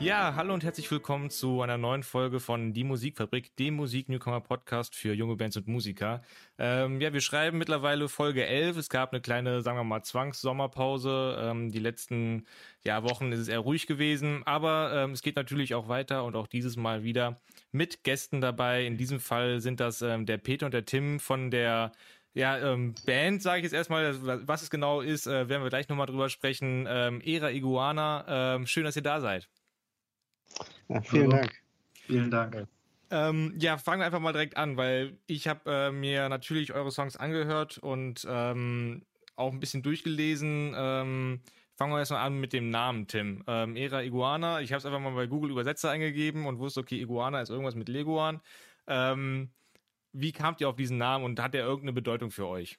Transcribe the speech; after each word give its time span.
Ja, 0.00 0.34
hallo 0.34 0.54
und 0.54 0.64
herzlich 0.64 0.90
willkommen 0.90 1.28
zu 1.28 1.60
einer 1.60 1.76
neuen 1.76 2.02
Folge 2.02 2.40
von 2.40 2.72
Die 2.72 2.84
Musikfabrik, 2.84 3.54
dem 3.56 3.74
Musik-Newcomer-Podcast 3.74 4.94
für 4.94 5.12
junge 5.12 5.36
Bands 5.36 5.58
und 5.58 5.68
Musiker. 5.68 6.22
Ähm, 6.58 7.02
ja, 7.02 7.12
wir 7.12 7.20
schreiben 7.20 7.58
mittlerweile 7.58 8.08
Folge 8.08 8.46
11. 8.46 8.78
Es 8.78 8.88
gab 8.88 9.12
eine 9.12 9.20
kleine, 9.20 9.60
sagen 9.60 9.76
wir 9.76 9.84
mal, 9.84 10.02
Zwangssommerpause. 10.02 11.36
Ähm, 11.38 11.70
die 11.70 11.80
letzten 11.80 12.46
ja, 12.82 13.02
Wochen 13.02 13.30
ist 13.30 13.40
es 13.40 13.48
eher 13.48 13.58
ruhig 13.58 13.86
gewesen, 13.86 14.42
aber 14.46 14.90
ähm, 14.94 15.10
es 15.10 15.20
geht 15.20 15.36
natürlich 15.36 15.74
auch 15.74 15.88
weiter 15.88 16.24
und 16.24 16.34
auch 16.34 16.46
dieses 16.46 16.78
Mal 16.78 17.04
wieder 17.04 17.38
mit 17.70 18.02
Gästen 18.02 18.40
dabei. 18.40 18.86
In 18.86 18.96
diesem 18.96 19.20
Fall 19.20 19.60
sind 19.60 19.80
das 19.80 20.00
ähm, 20.00 20.24
der 20.24 20.38
Peter 20.38 20.64
und 20.64 20.72
der 20.72 20.86
Tim 20.86 21.20
von 21.20 21.50
der 21.50 21.92
ja, 22.32 22.56
ähm, 22.58 22.94
Band 23.04 23.42
sage 23.42 23.58
ich 23.58 23.64
jetzt 23.64 23.74
erstmal, 23.74 24.16
was 24.46 24.62
es 24.62 24.70
genau 24.70 25.02
ist, 25.02 25.26
äh, 25.26 25.50
werden 25.50 25.62
wir 25.62 25.68
gleich 25.68 25.90
nochmal 25.90 26.06
drüber 26.06 26.30
sprechen. 26.30 26.86
Ähm, 26.88 27.20
Era 27.22 27.50
Iguana, 27.50 28.54
ähm, 28.54 28.66
schön, 28.66 28.84
dass 28.84 28.96
ihr 28.96 29.02
da 29.02 29.20
seid. 29.20 29.50
Ja, 30.88 31.00
vielen 31.02 31.32
Hallo. 31.32 31.36
Dank. 31.36 31.52
Vielen 32.06 32.30
Dank. 32.30 32.66
Ähm, 33.10 33.54
ja, 33.58 33.76
fangen 33.78 34.00
wir 34.00 34.06
einfach 34.06 34.20
mal 34.20 34.32
direkt 34.32 34.56
an, 34.56 34.76
weil 34.76 35.18
ich 35.26 35.48
habe 35.48 35.70
äh, 35.70 35.90
mir 35.90 36.28
natürlich 36.28 36.72
eure 36.72 36.92
Songs 36.92 37.16
angehört 37.16 37.78
und 37.78 38.26
ähm, 38.28 39.02
auch 39.34 39.52
ein 39.52 39.60
bisschen 39.60 39.82
durchgelesen. 39.82 40.74
Ähm, 40.76 41.40
fangen 41.76 41.92
wir 41.92 41.98
erstmal 41.98 42.24
an 42.24 42.38
mit 42.38 42.52
dem 42.52 42.70
Namen, 42.70 43.08
Tim. 43.08 43.42
Ähm, 43.48 43.74
Era 43.74 44.02
Iguana. 44.02 44.60
Ich 44.60 44.70
habe 44.72 44.78
es 44.78 44.86
einfach 44.86 45.00
mal 45.00 45.14
bei 45.14 45.26
Google 45.26 45.50
Übersetzer 45.50 45.90
eingegeben 45.90 46.46
und 46.46 46.58
wusste, 46.58 46.80
okay, 46.80 47.00
Iguana 47.00 47.40
ist 47.40 47.50
irgendwas 47.50 47.74
mit 47.74 47.88
Leguan. 47.88 48.40
Ähm, 48.86 49.50
wie 50.12 50.32
kamt 50.32 50.60
ihr 50.60 50.68
auf 50.68 50.76
diesen 50.76 50.98
Namen 50.98 51.24
und 51.24 51.40
hat 51.40 51.54
der 51.54 51.62
irgendeine 51.62 51.92
Bedeutung 51.92 52.30
für 52.30 52.46
euch? 52.46 52.78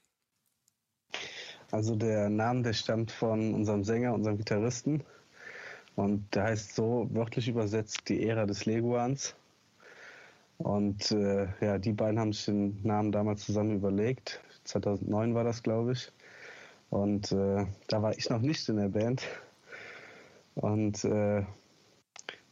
Also 1.71 1.95
der 1.95 2.29
Name, 2.29 2.61
der 2.61 2.73
stammt 2.73 3.11
von 3.11 3.53
unserem 3.53 3.83
Sänger, 3.83 4.13
unserem 4.13 4.37
Gitarristen. 4.37 5.03
Und 5.95 6.33
der 6.33 6.43
heißt 6.43 6.75
so 6.75 7.07
wörtlich 7.11 7.47
übersetzt 7.47 8.07
die 8.09 8.27
Ära 8.27 8.45
des 8.45 8.65
Leguans. 8.65 9.35
Und 10.57 11.11
äh, 11.11 11.47
ja, 11.59 11.77
die 11.77 11.93
beiden 11.93 12.19
haben 12.19 12.33
sich 12.33 12.45
den 12.45 12.81
Namen 12.83 13.11
damals 13.11 13.45
zusammen 13.45 13.75
überlegt. 13.75 14.41
2009 14.65 15.33
war 15.33 15.43
das, 15.43 15.63
glaube 15.63 15.93
ich. 15.93 16.11
Und 16.89 17.31
äh, 17.31 17.65
da 17.87 18.01
war 18.01 18.17
ich 18.17 18.29
noch 18.29 18.41
nicht 18.41 18.67
in 18.69 18.77
der 18.77 18.89
Band. 18.89 19.23
Und 20.55 21.03
äh, 21.03 21.45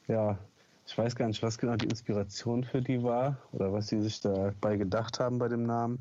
ja, 0.07 0.39
ich 0.85 0.97
weiß 0.97 1.15
gar 1.15 1.27
nicht, 1.27 1.43
was 1.43 1.57
genau 1.57 1.75
die 1.75 1.87
Inspiration 1.87 2.63
für 2.63 2.81
die 2.81 3.03
war 3.03 3.37
oder 3.51 3.71
was 3.71 3.87
sie 3.87 4.01
sich 4.01 4.21
dabei 4.21 4.77
gedacht 4.77 5.19
haben 5.19 5.37
bei 5.37 5.47
dem 5.47 5.63
Namen. 5.63 5.99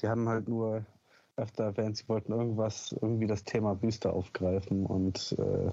Die 0.00 0.08
haben 0.08 0.28
halt 0.28 0.48
nur 0.48 0.86
öfter 1.36 1.64
erwähnt, 1.64 1.96
sie 1.96 2.08
wollten 2.08 2.32
irgendwas, 2.32 2.94
irgendwie 3.00 3.26
das 3.26 3.44
Thema 3.44 3.80
Wüste 3.82 4.12
aufgreifen 4.12 4.86
und 4.86 5.34
äh, 5.38 5.70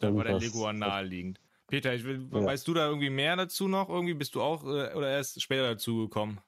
da 0.00 0.14
war 0.14 0.24
der 0.24 0.38
Leguan 0.38 0.78
naheliegend. 0.78 1.40
Peter, 1.68 1.94
ich 1.94 2.04
will, 2.04 2.28
ja. 2.32 2.44
weißt 2.44 2.66
du 2.68 2.74
da 2.74 2.86
irgendwie 2.86 3.10
mehr 3.10 3.34
dazu 3.36 3.66
noch? 3.66 3.88
Irgendwie 3.88 4.14
bist 4.14 4.34
du 4.34 4.42
auch 4.42 4.64
äh, 4.64 4.94
oder 4.94 5.10
erst 5.10 5.40
später 5.42 5.70
dazu 5.70 5.98
gekommen? 5.98 6.38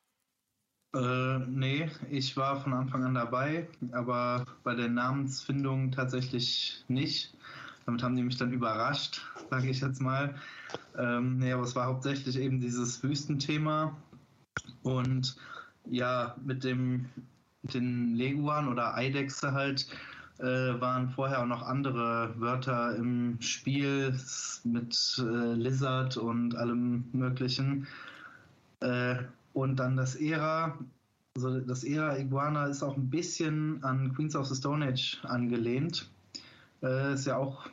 Äh, 0.94 1.38
nee, 1.40 1.90
ich 2.10 2.36
war 2.36 2.60
von 2.60 2.72
Anfang 2.72 3.04
an 3.04 3.14
dabei, 3.14 3.68
aber 3.92 4.44
bei 4.62 4.74
der 4.74 4.88
Namensfindung 4.88 5.90
tatsächlich 5.90 6.84
nicht. 6.88 7.36
Damit 7.84 8.02
haben 8.02 8.16
die 8.16 8.22
mich 8.22 8.36
dann 8.36 8.52
überrascht, 8.52 9.22
sage 9.50 9.68
ich 9.68 9.80
jetzt 9.80 10.00
mal. 10.00 10.34
Ähm, 10.96 11.38
nee, 11.38 11.52
aber 11.52 11.64
es 11.64 11.74
war 11.74 11.86
hauptsächlich 11.86 12.38
eben 12.38 12.60
dieses 12.60 13.02
Wüstenthema. 13.02 13.96
Und 14.82 15.36
ja, 15.86 16.36
mit 16.44 16.64
dem 16.64 17.08
den 17.62 18.14
Leguan 18.14 18.68
oder 18.68 18.94
Eidechse 18.94 19.52
halt 19.52 19.86
äh, 20.38 20.80
waren 20.80 21.10
vorher 21.10 21.42
auch 21.42 21.46
noch 21.46 21.62
andere 21.62 22.32
Wörter 22.38 22.94
im 22.96 23.40
Spiel 23.40 24.16
mit 24.64 25.16
äh, 25.18 25.54
Lizard 25.54 26.16
und 26.16 26.54
allem 26.56 27.04
Möglichen. 27.12 27.86
Äh, 28.80 29.16
und 29.52 29.76
dann 29.76 29.96
das 29.96 30.14
Era, 30.14 30.78
also 31.36 31.58
das 31.60 31.82
Era 31.82 32.16
Iguana 32.16 32.66
ist 32.66 32.82
auch 32.82 32.96
ein 32.96 33.10
bisschen 33.10 33.82
an 33.82 34.14
Queens 34.14 34.36
of 34.36 34.46
the 34.46 34.54
Stone 34.54 34.86
Age 34.86 35.18
angelehnt. 35.24 36.08
Äh, 36.82 37.14
ist 37.14 37.26
ja 37.26 37.36
auch 37.36 37.66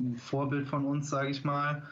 ein 0.00 0.16
Vorbild 0.16 0.66
von 0.68 0.86
uns, 0.86 1.10
sage 1.10 1.30
ich 1.30 1.44
mal. 1.44 1.82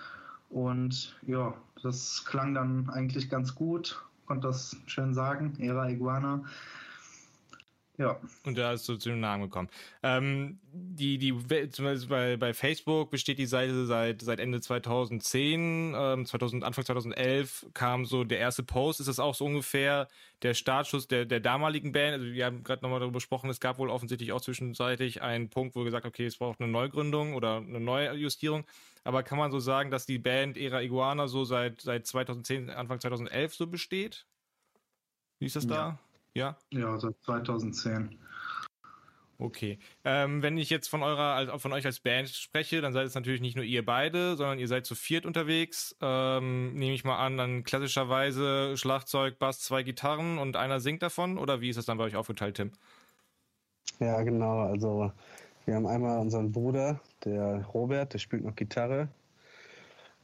Und 0.48 1.16
ja, 1.26 1.52
das 1.82 2.24
klang 2.24 2.54
dann 2.54 2.88
eigentlich 2.88 3.28
ganz 3.28 3.54
gut, 3.54 4.02
konnte 4.24 4.46
das 4.46 4.76
schön 4.86 5.12
sagen, 5.12 5.54
Era 5.58 5.90
Iguana. 5.90 6.44
Ja. 7.96 8.18
Und 8.44 8.58
da 8.58 8.72
ist 8.72 8.86
so 8.86 8.96
zu 8.96 9.10
dem 9.10 9.20
Namen 9.20 9.44
gekommen. 9.44 9.68
Ähm, 10.02 10.58
die, 10.72 11.16
die, 11.16 11.32
zum 11.70 11.84
Beispiel 11.84 12.08
bei, 12.08 12.36
bei 12.36 12.52
Facebook 12.52 13.12
besteht 13.12 13.38
die 13.38 13.46
Seite 13.46 13.86
seit, 13.86 14.20
seit 14.20 14.40
Ende 14.40 14.60
2010, 14.60 15.94
ähm, 15.96 16.26
2000, 16.26 16.64
Anfang 16.64 16.84
2011 16.84 17.66
kam 17.72 18.04
so 18.04 18.24
der 18.24 18.38
erste 18.38 18.64
Post. 18.64 18.98
Ist 18.98 19.06
das 19.06 19.20
auch 19.20 19.36
so 19.36 19.44
ungefähr 19.44 20.08
der 20.42 20.54
Startschuss 20.54 21.06
der, 21.06 21.24
der 21.24 21.38
damaligen 21.38 21.92
Band? 21.92 22.14
Also 22.14 22.26
wir 22.26 22.46
haben 22.46 22.64
gerade 22.64 22.82
nochmal 22.82 22.98
darüber 22.98 23.18
gesprochen, 23.18 23.48
es 23.48 23.60
gab 23.60 23.78
wohl 23.78 23.90
offensichtlich 23.90 24.32
auch 24.32 24.40
zwischenzeitlich 24.40 25.22
einen 25.22 25.48
Punkt, 25.48 25.76
wo 25.76 25.84
gesagt, 25.84 26.04
okay, 26.04 26.26
es 26.26 26.36
braucht 26.36 26.60
eine 26.60 26.70
Neugründung 26.70 27.34
oder 27.34 27.58
eine 27.58 27.78
Neujustierung. 27.78 28.64
Aber 29.04 29.22
kann 29.22 29.38
man 29.38 29.52
so 29.52 29.60
sagen, 29.60 29.92
dass 29.92 30.04
die 30.04 30.18
Band 30.18 30.56
Era 30.56 30.82
Iguana 30.82 31.28
so 31.28 31.44
seit, 31.44 31.80
seit 31.80 32.08
2010, 32.08 32.70
Anfang 32.70 32.98
2011 32.98 33.54
so 33.54 33.66
besteht? 33.68 34.26
Wie 35.38 35.46
ist 35.46 35.54
das 35.54 35.64
ja. 35.64 35.70
da? 35.70 35.98
Ja? 36.34 36.58
Ja, 36.70 36.98
seit 36.98 37.14
2010. 37.22 38.18
Okay. 39.38 39.78
Ähm, 40.04 40.42
wenn 40.42 40.56
ich 40.58 40.70
jetzt 40.70 40.88
von 40.88 41.02
eurer, 41.02 41.34
also 41.34 41.58
von 41.58 41.72
euch 41.72 41.84
als 41.86 42.00
Band 42.00 42.28
spreche, 42.28 42.80
dann 42.80 42.92
seid 42.92 43.06
es 43.06 43.14
natürlich 43.14 43.40
nicht 43.40 43.56
nur 43.56 43.64
ihr 43.64 43.84
beide, 43.84 44.36
sondern 44.36 44.58
ihr 44.58 44.68
seid 44.68 44.86
zu 44.86 44.94
viert 44.94 45.26
unterwegs. 45.26 45.96
Ähm, 46.00 46.74
nehme 46.74 46.94
ich 46.94 47.04
mal 47.04 47.18
an, 47.18 47.36
dann 47.36 47.64
klassischerweise 47.64 48.76
Schlagzeug, 48.76 49.38
Bass, 49.38 49.60
zwei 49.60 49.82
Gitarren 49.82 50.38
und 50.38 50.56
einer 50.56 50.80
singt 50.80 51.02
davon? 51.02 51.38
Oder 51.38 51.60
wie 51.60 51.68
ist 51.68 51.76
das 51.76 51.86
dann 51.86 51.98
bei 51.98 52.04
euch 52.04 52.16
aufgeteilt, 52.16 52.56
Tim? 52.56 52.72
Ja, 53.98 54.22
genau. 54.22 54.60
Also 54.60 55.12
wir 55.66 55.74
haben 55.74 55.86
einmal 55.86 56.20
unseren 56.20 56.52
Bruder, 56.52 57.00
der 57.24 57.64
Robert, 57.74 58.12
der 58.12 58.18
spielt 58.18 58.44
noch 58.44 58.54
Gitarre. 58.54 59.08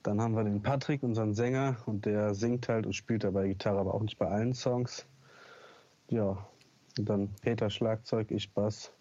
Dann 0.03 0.21
haben 0.21 0.34
wir 0.34 0.44
den 0.44 0.62
Patrick, 0.62 1.03
unseren 1.03 1.34
Sänger, 1.34 1.77
und 1.84 2.06
der 2.06 2.34
singt 2.34 2.69
halt 2.69 2.87
und 2.87 2.94
spielt 2.94 3.25
dabei 3.25 3.48
Gitarre, 3.48 3.81
aber 3.81 3.94
auch 3.94 4.03
nicht 4.03 4.19
bei 4.19 4.28
allen 4.28 4.54
Songs. 4.54 5.06
Ja, 6.10 6.37
und 6.98 7.09
dann 7.09 7.31
Peter 7.41 7.71
Schlagzeug, 7.71 8.31
ich 8.31 8.53
Bass. 8.53 8.93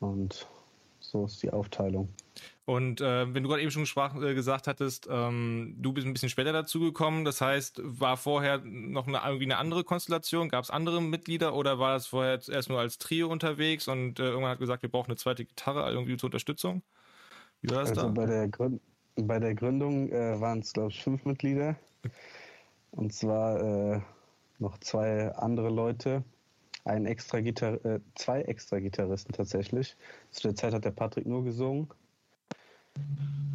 Und 0.00 0.46
so 1.00 1.26
ist 1.26 1.42
die 1.42 1.50
Aufteilung. 1.50 2.08
Und 2.64 3.00
äh, 3.00 3.32
wenn 3.32 3.42
du 3.42 3.48
gerade 3.48 3.62
eben 3.62 3.70
schon 3.70 3.86
sprach, 3.86 4.20
äh, 4.20 4.34
gesagt 4.34 4.66
hattest, 4.66 5.08
ähm, 5.10 5.76
du 5.78 5.92
bist 5.92 6.06
ein 6.06 6.12
bisschen 6.12 6.28
später 6.28 6.52
dazugekommen, 6.52 7.24
das 7.24 7.40
heißt, 7.40 7.80
war 7.82 8.16
vorher 8.16 8.58
noch 8.64 9.06
eine, 9.06 9.20
irgendwie 9.24 9.44
eine 9.44 9.58
andere 9.58 9.84
Konstellation? 9.84 10.48
Gab 10.48 10.64
es 10.64 10.70
andere 10.70 11.00
Mitglieder 11.00 11.54
oder 11.54 11.78
war 11.78 11.94
das 11.94 12.08
vorher 12.08 12.40
erst 12.48 12.68
nur 12.68 12.80
als 12.80 12.98
Trio 12.98 13.28
unterwegs 13.28 13.88
und 13.88 14.18
äh, 14.18 14.24
irgendwann 14.24 14.50
hat 14.50 14.58
gesagt, 14.58 14.82
wir 14.82 14.90
brauchen 14.90 15.10
eine 15.10 15.16
zweite 15.16 15.44
Gitarre 15.44 15.90
irgendwie 15.90 16.16
zur 16.16 16.28
Unterstützung? 16.28 16.82
Wie 17.60 17.70
war 17.70 17.80
das 17.80 17.90
also 17.90 18.02
da? 18.02 18.08
Bei 18.08 18.26
der, 18.26 18.48
Gründ 18.48 18.80
bei 19.16 19.38
der 19.38 19.54
Gründung 19.54 20.10
äh, 20.10 20.40
waren 20.40 20.58
es, 20.58 20.72
glaube 20.72 20.90
ich, 20.90 21.02
fünf 21.02 21.24
Mitglieder. 21.24 21.76
Und 22.90 23.12
zwar 23.12 23.60
äh, 23.94 24.00
noch 24.58 24.78
zwei 24.78 25.32
andere 25.34 25.70
Leute, 25.70 26.24
ein 26.84 27.06
extra 27.06 27.40
Gitar 27.40 27.84
äh, 27.84 28.00
zwei 28.14 28.42
extra 28.42 28.78
Gitarristen 28.78 29.32
tatsächlich. 29.32 29.96
Zu 30.30 30.42
der 30.42 30.54
Zeit 30.54 30.72
hat 30.72 30.84
der 30.84 30.92
Patrick 30.92 31.26
nur 31.26 31.44
gesungen. 31.44 31.88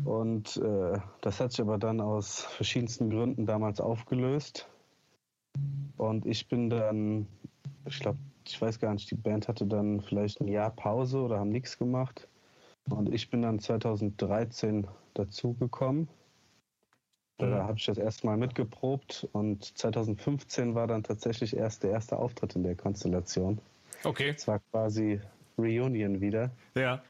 Und 0.06 0.58
äh, 0.58 1.00
das 1.22 1.40
hat 1.40 1.52
sich 1.52 1.62
aber 1.62 1.78
dann 1.78 2.02
aus 2.02 2.42
verschiedensten 2.42 3.10
Gründen 3.10 3.46
damals 3.46 3.80
aufgelöst. 3.80 4.68
Und 5.98 6.26
ich 6.26 6.48
bin 6.48 6.70
dann, 6.70 7.28
ich 7.86 8.00
glaube, 8.00 8.20
ich 8.48 8.60
weiß 8.62 8.80
gar 8.80 8.94
nicht, 8.94 9.10
die 9.12 9.16
Band 9.16 9.48
hatte 9.48 9.66
dann 9.66 10.02
vielleicht 10.02 10.42
ein 10.42 10.48
Jahr 10.48 10.72
Pause 10.72 11.20
oder 11.20 11.40
haben 11.40 11.50
nichts 11.50 11.78
gemacht. 11.78 12.28
Und 12.90 13.14
ich 13.14 13.30
bin 13.30 13.44
dann 13.44 13.60
2013 13.60 14.88
dazugekommen. 15.14 16.08
Da 17.50 17.64
mhm. 17.64 17.68
habe 17.68 17.78
ich 17.78 17.86
das 17.86 17.98
erste 17.98 18.28
Mal 18.28 18.38
mitgeprobt 18.38 19.28
und 19.32 19.78
2015 19.78 20.76
war 20.76 20.88
dann 20.88 21.04
tatsächlich 21.04 21.56
erst 21.56 21.84
der 21.84 21.92
erste 21.92 22.18
Auftritt 22.18 22.56
in 22.56 22.64
der 22.64 22.76
Konstellation. 22.76 23.60
Okay. 24.04 24.34
Es 24.36 24.48
war 24.48 24.60
quasi 24.72 25.20
Reunion 25.58 26.22
wieder. 26.22 26.52
Ja. 26.76 27.02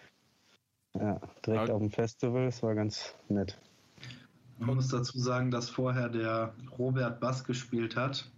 Ja, 0.94 1.22
direkt 1.46 1.64
okay. 1.64 1.72
auf 1.72 1.80
dem 1.80 1.90
Festival. 1.90 2.48
Es 2.48 2.62
war 2.64 2.76
ganz 2.76 3.16
nett. 3.30 3.58
Man 4.60 4.76
muss 4.76 4.90
dazu 4.90 5.18
sagen, 5.18 5.52
dass 5.52 5.70
vorher 5.70 6.10
der 6.10 6.54
Robert 6.78 7.20
Bass 7.20 7.44
gespielt 7.44 7.96
hat 7.96 8.30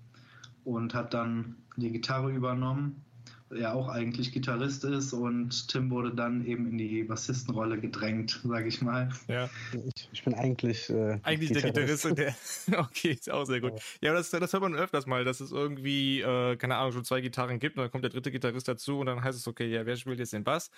und 0.64 0.94
hat 0.94 1.14
dann 1.14 1.56
die 1.76 1.92
Gitarre 1.92 2.32
übernommen 2.32 3.04
ja 3.52 3.74
auch 3.74 3.88
eigentlich 3.88 4.32
Gitarrist 4.32 4.84
ist 4.84 5.14
und 5.14 5.68
Tim 5.68 5.90
wurde 5.92 6.14
dann 6.14 6.46
eben 6.46 6.68
in 6.68 6.78
die 6.78 7.04
Bassistenrolle 7.04 7.80
gedrängt, 7.80 8.42
sage 8.44 8.68
ich 8.68 8.82
mal. 8.82 9.10
Ja. 9.28 9.50
Ich, 9.96 10.10
ich 10.12 10.24
bin 10.24 10.34
eigentlich 10.34 10.90
äh, 10.90 11.20
eigentlich 11.24 11.54
Gitarrist. 11.54 12.06
der 12.06 12.12
Gitarrist 12.14 12.68
der 12.70 12.80
okay, 12.80 13.12
ist 13.12 13.32
auch 13.32 13.46
sehr 13.46 13.62
gut. 13.62 13.74
Ja, 14.02 14.12
aber 14.12 14.20
das, 14.20 14.30
das 14.30 14.54
hört 14.54 14.64
man 14.64 14.76
öfters 14.76 15.06
mal, 15.06 15.24
dass 15.24 15.40
es 15.40 15.52
irgendwie 15.52 16.22
äh, 16.22 16.56
keine 16.58 16.78
Ahnung 16.78 16.94
schon 16.94 17.06
zwei 17.06 17.22
Gitarren 17.22 17.60
gibt 17.60 17.78
und 17.78 17.84
dann 17.84 17.92
kommt 17.92 18.04
der 18.04 18.12
dritte 18.12 18.32
Gitarrist 18.32 18.68
dazu 18.68 19.00
und 19.00 19.06
dann 19.06 19.24
heißt 19.24 19.38
es 19.38 19.48
okay, 19.48 19.68
ja, 19.68 19.86
wer 19.86 19.96
spielt 19.96 20.20
jetzt 20.20 20.34
den 20.34 20.44
Bass? 20.44 20.72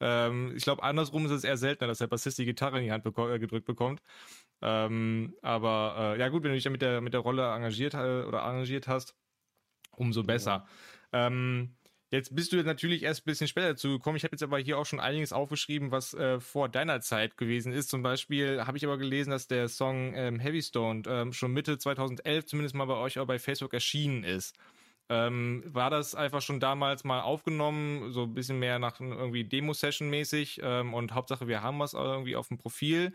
Ähm, 0.00 0.52
ich 0.56 0.64
glaube, 0.64 0.82
andersrum 0.82 1.26
ist 1.26 1.32
es 1.32 1.44
eher 1.44 1.56
seltener, 1.56 1.88
dass 1.88 1.98
der 1.98 2.06
Bassist 2.06 2.38
die 2.38 2.44
Gitarre 2.44 2.78
in 2.78 2.84
die 2.84 2.92
Hand 2.92 3.04
beko- 3.06 3.32
äh, 3.32 3.38
gedrückt 3.38 3.66
bekommt. 3.66 4.02
Ähm, 4.62 5.34
aber 5.42 6.14
äh, 6.16 6.20
ja 6.20 6.28
gut, 6.28 6.42
wenn 6.42 6.50
du 6.50 6.56
dich 6.56 6.64
ja 6.64 6.70
mit 6.70 6.82
der 6.82 7.00
mit 7.00 7.12
der 7.12 7.20
Rolle 7.20 7.42
engagiert 7.52 7.94
äh, 7.94 8.22
oder 8.22 8.44
engagiert 8.44 8.88
hast, 8.88 9.14
umso 9.92 10.22
besser. 10.22 10.66
Ja. 11.12 11.26
Ähm, 11.26 11.76
Jetzt 12.14 12.32
bist 12.32 12.52
du 12.52 12.62
natürlich 12.62 13.02
erst 13.02 13.22
ein 13.22 13.24
bisschen 13.24 13.48
später 13.48 13.70
dazu 13.70 13.88
gekommen. 13.88 14.16
Ich 14.16 14.22
habe 14.22 14.36
jetzt 14.36 14.44
aber 14.44 14.56
hier 14.58 14.78
auch 14.78 14.86
schon 14.86 15.00
einiges 15.00 15.32
aufgeschrieben, 15.32 15.90
was 15.90 16.14
äh, 16.14 16.38
vor 16.38 16.68
deiner 16.68 17.00
Zeit 17.00 17.36
gewesen 17.36 17.72
ist. 17.72 17.90
Zum 17.90 18.04
Beispiel 18.04 18.64
habe 18.64 18.76
ich 18.76 18.84
aber 18.84 18.98
gelesen, 18.98 19.32
dass 19.32 19.48
der 19.48 19.66
Song 19.66 20.14
ähm, 20.14 20.38
Heavy 20.38 20.62
Stoned 20.62 21.08
ähm, 21.10 21.32
schon 21.32 21.52
Mitte 21.52 21.76
2011 21.76 22.46
zumindest 22.46 22.76
mal 22.76 22.84
bei 22.84 22.94
euch 22.94 23.18
auch 23.18 23.26
bei 23.26 23.40
Facebook 23.40 23.74
erschienen 23.74 24.22
ist. 24.22 24.54
Ähm, 25.08 25.64
war 25.66 25.90
das 25.90 26.14
einfach 26.14 26.40
schon 26.40 26.60
damals 26.60 27.02
mal 27.02 27.20
aufgenommen, 27.20 28.12
so 28.12 28.22
ein 28.22 28.34
bisschen 28.34 28.60
mehr 28.60 28.78
nach 28.78 29.00
irgendwie 29.00 29.42
Demo-Session 29.42 30.08
mäßig 30.08 30.60
ähm, 30.62 30.94
und 30.94 31.14
Hauptsache 31.14 31.48
wir 31.48 31.62
haben 31.62 31.80
was 31.80 31.94
irgendwie 31.94 32.36
auf 32.36 32.46
dem 32.46 32.58
Profil? 32.58 33.12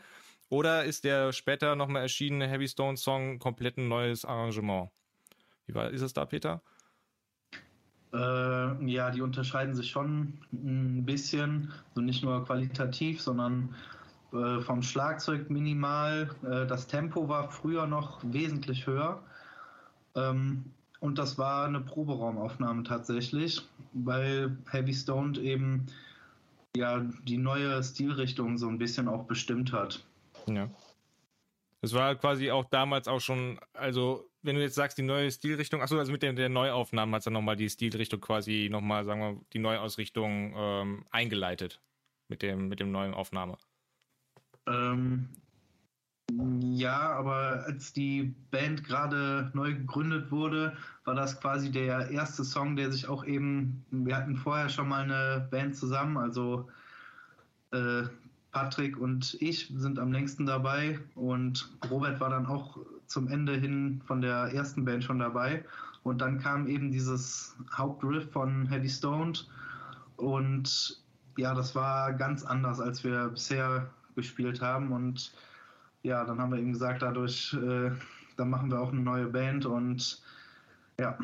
Oder 0.49 0.83
ist 0.83 1.05
der 1.05 1.31
später 1.31 1.77
nochmal 1.77 2.01
erschienene 2.01 2.49
Heavy 2.49 2.67
Stone 2.67 2.97
Song 2.97 3.39
komplett 3.39 3.77
ein 3.77 3.87
neues 3.87 4.25
Arrangement? 4.25 4.89
Wie 5.67 5.73
war, 5.73 5.89
ist 5.89 6.01
es 6.01 6.11
da, 6.11 6.25
Peter? 6.25 6.61
Äh, 8.11 8.85
ja, 8.85 9.11
die 9.11 9.21
unterscheiden 9.21 9.75
sich 9.75 9.91
schon 9.91 10.33
ein 10.51 11.05
bisschen, 11.05 11.71
so 11.93 12.01
nicht 12.01 12.23
nur 12.23 12.43
qualitativ, 12.45 13.21
sondern 13.21 13.75
äh, 14.33 14.59
vom 14.61 14.81
Schlagzeug 14.81 15.49
minimal. 15.49 16.29
Äh, 16.43 16.65
das 16.65 16.87
Tempo 16.87 17.27
war 17.27 17.49
früher 17.51 17.87
noch 17.87 18.19
wesentlich 18.23 18.87
höher. 18.87 19.21
Ähm, 20.15 20.65
und 20.99 21.17
das 21.17 21.37
war 21.37 21.65
eine 21.65 21.79
Proberaumaufnahme 21.79 22.83
tatsächlich, 22.83 23.61
weil 23.93 24.57
Heavy 24.69 24.93
Stoned 24.93 25.37
eben 25.37 25.85
ja 26.75 26.99
die 27.23 27.37
neue 27.37 27.81
Stilrichtung 27.83 28.57
so 28.57 28.67
ein 28.67 28.77
bisschen 28.77 29.07
auch 29.07 29.23
bestimmt 29.25 29.71
hat. 29.71 30.03
Ja. 30.47 30.69
Das 31.81 31.93
war 31.93 32.15
quasi 32.15 32.51
auch 32.51 32.65
damals 32.65 33.07
auch 33.07 33.21
schon, 33.21 33.59
also 33.73 34.28
wenn 34.41 34.55
du 34.55 34.61
jetzt 34.61 34.75
sagst, 34.75 34.97
die 34.97 35.03
neue 35.03 35.31
Stilrichtung, 35.31 35.81
achso, 35.81 35.97
also 35.97 36.11
mit 36.11 36.23
der, 36.23 36.33
der 36.33 36.49
Neuaufnahmen 36.49 37.13
hat 37.13 37.19
es 37.19 37.25
dann 37.25 37.33
nochmal 37.33 37.55
die 37.55 37.69
Stilrichtung 37.69 38.21
quasi 38.21 38.69
nochmal, 38.71 39.05
sagen 39.05 39.19
wir, 39.19 39.41
die 39.53 39.59
Neuausrichtung 39.59 40.53
ähm, 40.55 41.05
eingeleitet 41.11 41.81
mit 42.29 42.41
dem, 42.41 42.67
mit 42.69 42.79
dem 42.79 42.91
neuen 42.91 43.13
Aufnahme. 43.13 43.57
Ähm, 44.67 45.29
ja, 46.61 46.97
aber 46.97 47.63
als 47.65 47.91
die 47.91 48.35
Band 48.51 48.83
gerade 48.83 49.51
neu 49.53 49.73
gegründet 49.73 50.31
wurde, 50.31 50.77
war 51.03 51.15
das 51.15 51.39
quasi 51.41 51.71
der 51.71 52.11
erste 52.11 52.43
Song, 52.43 52.75
der 52.75 52.91
sich 52.91 53.07
auch 53.07 53.25
eben, 53.25 53.83
wir 53.89 54.15
hatten 54.15 54.35
vorher 54.35 54.69
schon 54.69 54.87
mal 54.87 55.03
eine 55.03 55.47
Band 55.49 55.75
zusammen, 55.75 56.17
also 56.17 56.69
äh, 57.71 58.03
Patrick 58.51 58.97
und 58.97 59.37
ich 59.41 59.71
sind 59.75 59.99
am 59.99 60.11
längsten 60.11 60.45
dabei 60.45 60.99
und 61.15 61.69
Robert 61.89 62.19
war 62.19 62.29
dann 62.29 62.45
auch 62.45 62.77
zum 63.09 63.27
Ende 63.27 63.57
hin 63.57 64.01
von 64.05 64.21
der 64.21 64.53
ersten 64.53 64.85
Band 64.85 65.03
schon 65.03 65.19
dabei. 65.19 65.65
Und 66.03 66.21
dann 66.21 66.39
kam 66.39 66.67
eben 66.67 66.91
dieses 66.91 67.55
Hauptriff 67.73 68.31
von 68.31 68.67
Heavy 68.67 68.87
Stoned 68.87 69.47
und 70.15 71.01
ja, 71.37 71.53
das 71.53 71.75
war 71.75 72.13
ganz 72.13 72.43
anders, 72.43 72.79
als 72.79 73.03
wir 73.03 73.29
bisher 73.29 73.89
gespielt 74.15 74.61
haben. 74.61 74.91
Und 74.91 75.33
ja, 76.03 76.23
dann 76.23 76.39
haben 76.39 76.51
wir 76.51 76.59
eben 76.59 76.73
gesagt, 76.73 77.01
dadurch, 77.01 77.53
äh, 77.53 77.91
dann 78.37 78.49
machen 78.49 78.71
wir 78.71 78.79
auch 78.79 78.91
eine 78.91 79.01
neue 79.01 79.27
Band 79.27 79.65
und 79.65 80.21
ja. 80.99 81.17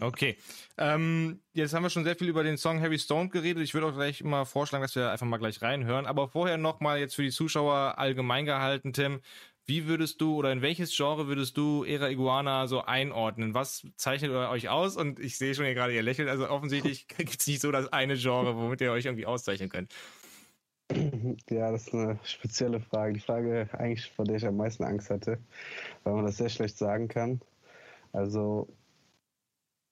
Okay. 0.00 0.38
Ähm, 0.78 1.40
jetzt 1.52 1.74
haben 1.74 1.82
wir 1.82 1.90
schon 1.90 2.04
sehr 2.04 2.16
viel 2.16 2.28
über 2.28 2.42
den 2.42 2.56
Song 2.56 2.78
Heavy 2.78 2.98
Stone 2.98 3.28
geredet. 3.28 3.62
Ich 3.62 3.74
würde 3.74 3.88
auch 3.88 3.94
gleich 3.94 4.24
mal 4.24 4.46
vorschlagen, 4.46 4.82
dass 4.82 4.94
wir 4.94 5.10
einfach 5.10 5.26
mal 5.26 5.36
gleich 5.36 5.60
reinhören. 5.60 6.06
Aber 6.06 6.28
vorher 6.28 6.56
nochmal 6.56 6.98
jetzt 6.98 7.14
für 7.14 7.22
die 7.22 7.30
Zuschauer 7.30 7.98
allgemein 7.98 8.46
gehalten, 8.46 8.92
Tim. 8.92 9.20
Wie 9.66 9.86
würdest 9.86 10.20
du 10.20 10.34
oder 10.36 10.52
in 10.52 10.62
welches 10.62 10.96
Genre 10.96 11.28
würdest 11.28 11.56
du 11.56 11.84
Era 11.84 12.08
Iguana 12.08 12.66
so 12.66 12.82
einordnen? 12.82 13.54
Was 13.54 13.86
zeichnet 13.96 14.30
euch 14.32 14.68
aus? 14.68 14.96
Und 14.96 15.20
ich 15.20 15.38
sehe 15.38 15.54
schon 15.54 15.64
hier 15.64 15.74
gerade, 15.74 15.94
ihr 15.94 16.02
lächelt. 16.02 16.28
Also 16.28 16.48
offensichtlich 16.48 17.06
gibt 17.16 17.40
es 17.40 17.46
nicht 17.46 17.60
so 17.60 17.70
das 17.70 17.92
eine 17.92 18.16
Genre, 18.16 18.56
womit 18.56 18.80
ihr 18.80 18.92
euch 18.92 19.04
irgendwie 19.04 19.26
auszeichnen 19.26 19.68
könnt. 19.68 19.94
Ja, 21.48 21.70
das 21.70 21.86
ist 21.86 21.94
eine 21.94 22.18
spezielle 22.24 22.80
Frage. 22.80 23.12
Die 23.12 23.20
Frage 23.20 23.68
eigentlich, 23.72 24.10
vor 24.10 24.24
der 24.24 24.36
ich 24.36 24.46
am 24.46 24.56
meisten 24.56 24.82
Angst 24.82 25.10
hatte, 25.10 25.38
weil 26.02 26.14
man 26.14 26.26
das 26.26 26.38
sehr 26.38 26.48
schlecht 26.48 26.76
sagen 26.76 27.06
kann. 27.06 27.40
Also 28.12 28.68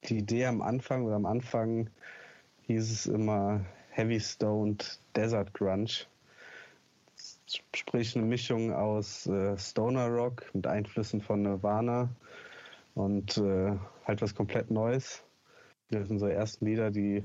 die 0.05 0.19
Idee 0.19 0.47
am 0.47 0.63
Anfang 0.63 1.05
oder 1.05 1.17
am 1.17 1.27
Anfang 1.27 1.91
hieß 2.67 2.91
es 2.91 3.07
immer 3.07 3.65
Heavy 3.91 4.21
Stoned 4.21 4.99
Desert 5.17 5.55
Grunge. 5.55 6.07
Sprich 7.75 8.15
eine 8.15 8.27
Mischung 8.27 8.75
aus 8.75 9.27
äh, 9.27 9.57
Stoner 9.57 10.09
Rock 10.09 10.51
mit 10.53 10.67
Einflüssen 10.67 11.23
von 11.23 11.43
Nirvana 11.43 12.11
und 12.95 13.39
äh, 13.39 13.73
halt 14.05 14.21
was 14.21 14.35
komplett 14.35 14.71
Neues. 14.71 15.25
Das 15.91 16.09
sind 16.09 16.19
so 16.19 16.27
ersten 16.27 16.67
Lieder, 16.67 16.91
die 16.91 17.25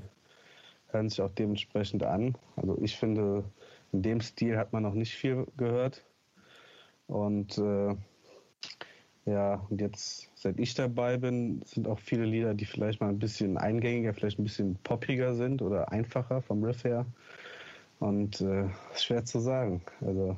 hören 0.88 1.10
sich 1.10 1.20
auch 1.20 1.30
dementsprechend 1.30 2.04
an. 2.04 2.38
Also 2.56 2.78
ich 2.80 2.96
finde, 2.96 3.44
in 3.92 4.00
dem 4.00 4.22
Stil 4.22 4.56
hat 4.56 4.72
man 4.72 4.82
noch 4.82 4.94
nicht 4.94 5.14
viel 5.14 5.46
gehört. 5.58 6.02
Und 7.06 7.58
äh, 7.58 7.94
ja, 9.26 9.66
und 9.68 9.80
jetzt, 9.80 10.30
seit 10.34 10.58
ich 10.58 10.74
dabei 10.74 11.18
bin, 11.18 11.60
sind 11.66 11.86
auch 11.86 11.98
viele 11.98 12.24
Lieder, 12.24 12.54
die 12.54 12.64
vielleicht 12.64 13.00
mal 13.00 13.10
ein 13.10 13.18
bisschen 13.18 13.58
eingängiger, 13.58 14.14
vielleicht 14.14 14.38
ein 14.38 14.44
bisschen 14.44 14.76
poppiger 14.76 15.34
sind 15.34 15.60
oder 15.60 15.92
einfacher 15.92 16.40
vom 16.40 16.64
Riff 16.64 16.84
her. 16.84 17.04
Und 17.98 18.40
äh, 18.40 18.66
ist 18.94 19.04
schwer 19.04 19.24
zu 19.24 19.40
sagen. 19.40 19.82
Also 20.00 20.36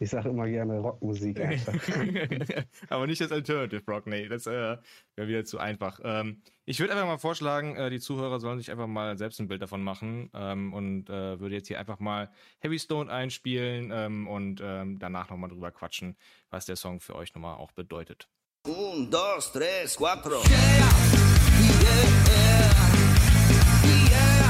ich 0.00 0.08
sage 0.10 0.30
immer 0.30 0.48
gerne 0.48 0.78
Rockmusik 0.78 1.38
einfach. 1.42 1.74
Aber 2.88 3.06
nicht 3.06 3.20
das 3.20 3.30
Alternative 3.30 3.82
Rock, 3.86 4.06
nee, 4.06 4.28
das 4.28 4.46
äh, 4.46 4.78
wäre 5.14 5.28
wieder 5.28 5.44
zu 5.44 5.58
einfach. 5.58 6.00
Ähm, 6.02 6.42
ich 6.64 6.80
würde 6.80 6.94
einfach 6.94 7.06
mal 7.06 7.18
vorschlagen, 7.18 7.76
äh, 7.76 7.90
die 7.90 8.00
Zuhörer 8.00 8.40
sollen 8.40 8.58
sich 8.58 8.70
einfach 8.70 8.86
mal 8.86 9.18
selbst 9.18 9.40
ein 9.40 9.48
Bild 9.48 9.60
davon 9.60 9.82
machen 9.82 10.30
ähm, 10.34 10.72
und 10.72 11.10
äh, 11.10 11.38
würde 11.38 11.54
jetzt 11.54 11.68
hier 11.68 11.78
einfach 11.78 12.00
mal 12.00 12.30
Heavy 12.60 12.78
Stone 12.78 13.12
einspielen 13.12 13.90
ähm, 13.92 14.26
und 14.26 14.62
ähm, 14.64 14.98
danach 14.98 15.28
nochmal 15.28 15.50
drüber 15.50 15.70
quatschen, 15.70 16.16
was 16.48 16.64
der 16.64 16.76
Song 16.76 17.00
für 17.00 17.14
euch 17.14 17.34
nochmal 17.34 17.56
auch 17.56 17.72
bedeutet. 17.72 18.28
Un, 18.66 19.10
dos, 19.10 19.52
tres, 19.52 19.96
cuatro. 19.96 20.42
Yeah, 20.48 20.90
yeah, 21.82 22.50
yeah, 23.84 24.49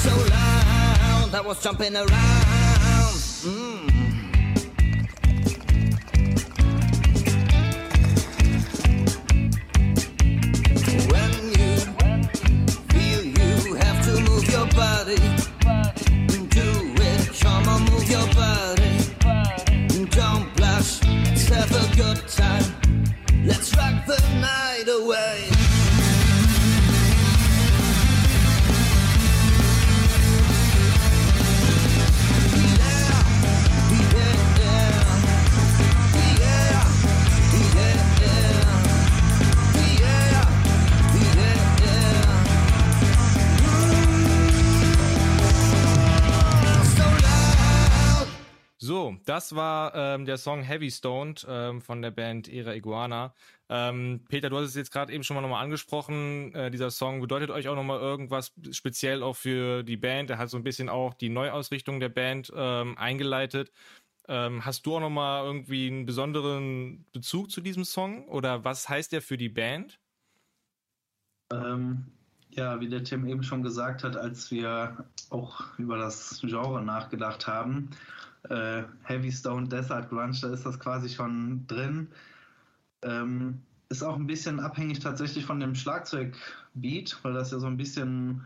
so 0.00 0.16
loud, 0.16 1.34
I 1.34 1.42
was 1.44 1.62
jumping 1.62 1.94
around. 1.94 2.08
Mm. 3.44 3.90
When 11.12 11.32
you 11.58 11.72
feel 12.92 13.22
you 13.24 13.74
have 13.74 13.98
to 14.06 14.12
move 14.28 14.48
your 14.48 14.66
body, 14.68 15.20
do 16.56 16.68
it, 17.02 17.40
Come 17.42 17.68
on, 17.68 17.80
move 17.90 18.08
your 18.08 18.28
body. 18.40 18.90
Don't 20.16 20.56
blush, 20.56 21.02
let's 21.04 21.48
have 21.48 21.72
a 21.82 21.96
good 21.96 22.26
time. 22.26 22.64
Let's 23.44 23.76
rock 23.76 24.06
the 24.06 24.18
night. 24.40 24.49
Das 49.30 49.54
war 49.54 49.94
ähm, 49.94 50.24
der 50.24 50.38
Song 50.38 50.64
Heavy 50.64 50.90
Stoned 50.90 51.46
ähm, 51.48 51.80
von 51.80 52.02
der 52.02 52.10
Band 52.10 52.48
Era 52.48 52.74
Iguana. 52.74 53.32
Ähm, 53.68 54.24
Peter, 54.28 54.50
du 54.50 54.56
hast 54.56 54.64
es 54.64 54.74
jetzt 54.74 54.90
gerade 54.90 55.12
eben 55.12 55.22
schon 55.22 55.36
mal 55.36 55.40
nochmal 55.40 55.62
angesprochen. 55.62 56.52
Äh, 56.52 56.72
dieser 56.72 56.90
Song 56.90 57.20
bedeutet 57.20 57.50
euch 57.50 57.68
auch 57.68 57.76
nochmal 57.76 58.00
irgendwas 58.00 58.52
speziell 58.72 59.22
auch 59.22 59.36
für 59.36 59.84
die 59.84 59.96
Band. 59.96 60.30
Er 60.30 60.38
hat 60.38 60.50
so 60.50 60.56
ein 60.56 60.64
bisschen 60.64 60.88
auch 60.88 61.14
die 61.14 61.28
Neuausrichtung 61.28 62.00
der 62.00 62.08
Band 62.08 62.52
ähm, 62.56 62.98
eingeleitet. 62.98 63.70
Ähm, 64.26 64.64
hast 64.64 64.84
du 64.84 64.96
auch 64.96 65.00
nochmal 65.00 65.44
irgendwie 65.44 65.86
einen 65.86 66.06
besonderen 66.06 67.06
Bezug 67.12 67.52
zu 67.52 67.60
diesem 67.60 67.84
Song? 67.84 68.26
Oder 68.26 68.64
was 68.64 68.88
heißt 68.88 69.12
der 69.12 69.22
für 69.22 69.36
die 69.36 69.48
Band? 69.48 70.00
Ähm, 71.52 72.06
ja, 72.48 72.80
wie 72.80 72.88
der 72.88 73.04
Tim 73.04 73.28
eben 73.28 73.44
schon 73.44 73.62
gesagt 73.62 74.02
hat, 74.02 74.16
als 74.16 74.50
wir 74.50 75.04
auch 75.30 75.78
über 75.78 75.98
das 75.98 76.40
Genre 76.40 76.82
nachgedacht 76.82 77.46
haben, 77.46 77.90
äh, 78.48 78.82
Heavy 79.04 79.30
Stone 79.30 79.68
Desert 79.68 80.08
Grunge, 80.08 80.36
da 80.40 80.52
ist 80.52 80.64
das 80.64 80.78
quasi 80.78 81.08
schon 81.08 81.66
drin. 81.66 82.08
Ähm, 83.02 83.60
ist 83.88 84.02
auch 84.02 84.16
ein 84.16 84.26
bisschen 84.26 84.60
abhängig 84.60 85.00
tatsächlich 85.00 85.44
von 85.44 85.60
dem 85.60 85.74
Schlagzeugbeat, 85.74 87.18
weil 87.22 87.34
das 87.34 87.50
ja 87.50 87.58
so 87.58 87.66
ein 87.66 87.76
bisschen 87.76 88.42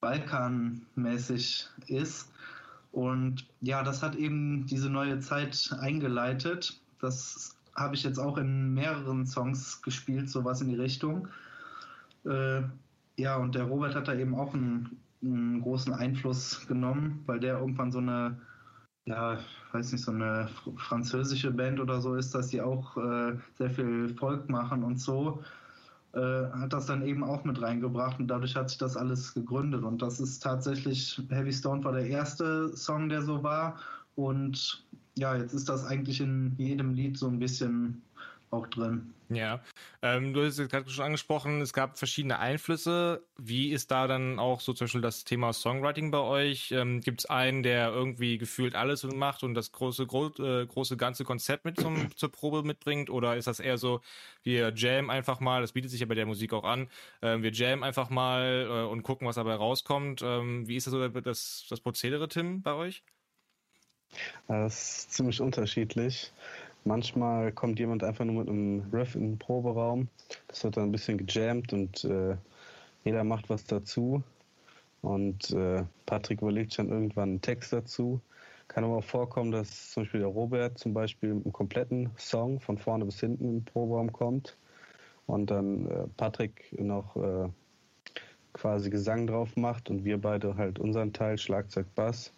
Balkan-mäßig 0.00 1.68
ist. 1.86 2.30
Und 2.92 3.46
ja, 3.60 3.82
das 3.82 4.02
hat 4.02 4.14
eben 4.16 4.66
diese 4.66 4.90
neue 4.90 5.18
Zeit 5.20 5.74
eingeleitet. 5.80 6.78
Das 7.00 7.56
habe 7.74 7.94
ich 7.94 8.04
jetzt 8.04 8.18
auch 8.18 8.36
in 8.36 8.74
mehreren 8.74 9.26
Songs 9.26 9.82
gespielt, 9.82 10.30
sowas 10.30 10.60
in 10.60 10.68
die 10.68 10.76
Richtung. 10.76 11.28
Äh, 12.24 12.62
ja, 13.16 13.36
und 13.36 13.54
der 13.54 13.64
Robert 13.64 13.94
hat 13.94 14.08
da 14.08 14.14
eben 14.14 14.34
auch 14.34 14.54
einen, 14.54 14.96
einen, 15.22 15.60
großen 15.60 15.92
Einfluss 15.92 16.66
genommen, 16.66 17.22
weil 17.26 17.40
der 17.40 17.58
irgendwann 17.58 17.92
so 17.92 17.98
eine, 17.98 18.40
ja, 19.06 19.38
weiß 19.72 19.92
nicht, 19.92 20.04
so 20.04 20.12
eine 20.12 20.48
französische 20.76 21.50
Band 21.50 21.80
oder 21.80 22.00
so 22.00 22.14
ist, 22.14 22.34
dass 22.34 22.48
sie 22.48 22.62
auch 22.62 22.96
äh, 22.96 23.36
sehr 23.58 23.70
viel 23.70 24.08
Volk 24.14 24.48
machen 24.48 24.82
und 24.82 24.98
so. 24.98 25.42
Äh, 26.14 26.50
hat 26.52 26.72
das 26.72 26.86
dann 26.86 27.04
eben 27.04 27.24
auch 27.24 27.44
mit 27.44 27.60
reingebracht 27.60 28.20
und 28.20 28.28
dadurch 28.28 28.54
hat 28.54 28.70
sich 28.70 28.78
das 28.78 28.96
alles 28.96 29.34
gegründet. 29.34 29.82
Und 29.82 30.00
das 30.00 30.20
ist 30.20 30.42
tatsächlich, 30.42 31.20
Heavy 31.28 31.52
Stone 31.52 31.84
war 31.84 31.92
der 31.92 32.06
erste 32.06 32.74
Song, 32.76 33.08
der 33.08 33.22
so 33.22 33.42
war. 33.42 33.76
Und 34.14 34.86
ja, 35.16 35.36
jetzt 35.36 35.52
ist 35.52 35.68
das 35.68 35.84
eigentlich 35.84 36.20
in 36.20 36.54
jedem 36.56 36.94
Lied 36.94 37.18
so 37.18 37.26
ein 37.28 37.38
bisschen 37.38 38.00
auch 38.50 38.66
drin. 38.68 39.14
Ja, 39.30 39.62
ähm, 40.02 40.34
du 40.34 40.44
hast 40.44 40.58
es 40.58 40.68
gerade 40.68 40.88
schon 40.90 41.04
angesprochen, 41.04 41.60
es 41.60 41.72
gab 41.72 41.98
verschiedene 41.98 42.38
Einflüsse. 42.38 43.24
Wie 43.38 43.70
ist 43.70 43.90
da 43.90 44.06
dann 44.06 44.38
auch 44.38 44.60
so 44.60 44.72
zum 44.74 44.84
Beispiel 44.84 45.00
das 45.00 45.24
Thema 45.24 45.52
Songwriting 45.52 46.10
bei 46.10 46.18
euch? 46.18 46.70
Ähm, 46.72 47.00
Gibt 47.00 47.20
es 47.20 47.26
einen, 47.26 47.62
der 47.62 47.88
irgendwie 47.88 48.38
gefühlt 48.38 48.74
alles 48.74 49.02
macht 49.02 49.42
und 49.42 49.54
das 49.54 49.72
große, 49.72 50.06
gro 50.06 50.28
äh, 50.38 50.66
große 50.66 50.96
ganze 50.96 51.24
Konzept 51.24 51.64
mit 51.64 51.80
zum, 51.80 52.10
zur 52.16 52.30
Probe 52.30 52.62
mitbringt? 52.62 53.08
Oder 53.10 53.36
ist 53.36 53.46
das 53.46 53.60
eher 53.60 53.78
so, 53.78 54.02
wir 54.42 54.72
jam 54.76 55.10
einfach 55.10 55.40
mal, 55.40 55.62
das 55.62 55.72
bietet 55.72 55.90
sich 55.90 56.00
ja 56.00 56.06
bei 56.06 56.14
der 56.14 56.26
Musik 56.26 56.52
auch 56.52 56.64
an, 56.64 56.88
äh, 57.22 57.38
wir 57.40 57.50
jam 57.50 57.82
einfach 57.82 58.10
mal 58.10 58.66
äh, 58.68 58.90
und 58.90 59.02
gucken, 59.02 59.26
was 59.26 59.36
dabei 59.36 59.54
rauskommt. 59.54 60.22
Ähm, 60.22 60.68
wie 60.68 60.76
ist 60.76 60.86
das 60.86 60.92
so 60.92 61.08
das, 61.08 61.66
das 61.68 61.80
Prozedere, 61.80 62.28
Tim, 62.28 62.62
bei 62.62 62.74
euch? 62.74 63.02
Das 64.48 64.98
ist 64.98 65.12
ziemlich 65.12 65.40
unterschiedlich. 65.40 66.32
Manchmal 66.84 67.50
kommt 67.52 67.78
jemand 67.78 68.04
einfach 68.04 68.24
nur 68.26 68.36
mit 68.36 68.48
einem 68.48 68.82
Riff 68.92 69.14
in 69.14 69.32
den 69.32 69.38
Proberaum. 69.38 70.08
Das 70.48 70.64
wird 70.64 70.76
dann 70.76 70.84
ein 70.84 70.92
bisschen 70.92 71.24
gejammt 71.24 71.72
und 71.72 72.04
äh, 72.04 72.36
jeder 73.04 73.24
macht 73.24 73.48
was 73.48 73.64
dazu. 73.64 74.22
Und 75.00 75.50
äh, 75.50 75.82
Patrick 76.06 76.42
überlegt 76.42 76.74
schon 76.74 76.90
irgendwann 76.90 77.30
einen 77.30 77.40
Text 77.40 77.72
dazu. 77.72 78.20
Kann 78.68 78.84
aber 78.84 78.96
auch 78.96 79.04
vorkommen, 79.04 79.50
dass 79.50 79.92
zum 79.92 80.02
Beispiel 80.02 80.20
der 80.20 80.28
Robert 80.28 80.78
zum 80.78 80.94
Beispiel 80.94 81.34
mit 81.34 81.44
einem 81.44 81.52
kompletten 81.52 82.10
Song 82.16 82.60
von 82.60 82.78
vorne 82.78 83.04
bis 83.04 83.20
hinten 83.20 83.48
im 83.48 83.64
Proberaum 83.64 84.12
kommt 84.12 84.56
und 85.26 85.50
dann 85.50 85.86
äh, 85.86 86.06
Patrick 86.16 86.74
noch 86.78 87.16
äh, 87.16 87.48
quasi 88.52 88.90
Gesang 88.90 89.26
drauf 89.26 89.56
macht 89.56 89.90
und 89.90 90.04
wir 90.04 90.18
beide 90.20 90.56
halt 90.56 90.78
unseren 90.78 91.12
Teil, 91.12 91.38
Schlagzeug, 91.38 91.86
Bass. 91.94 92.32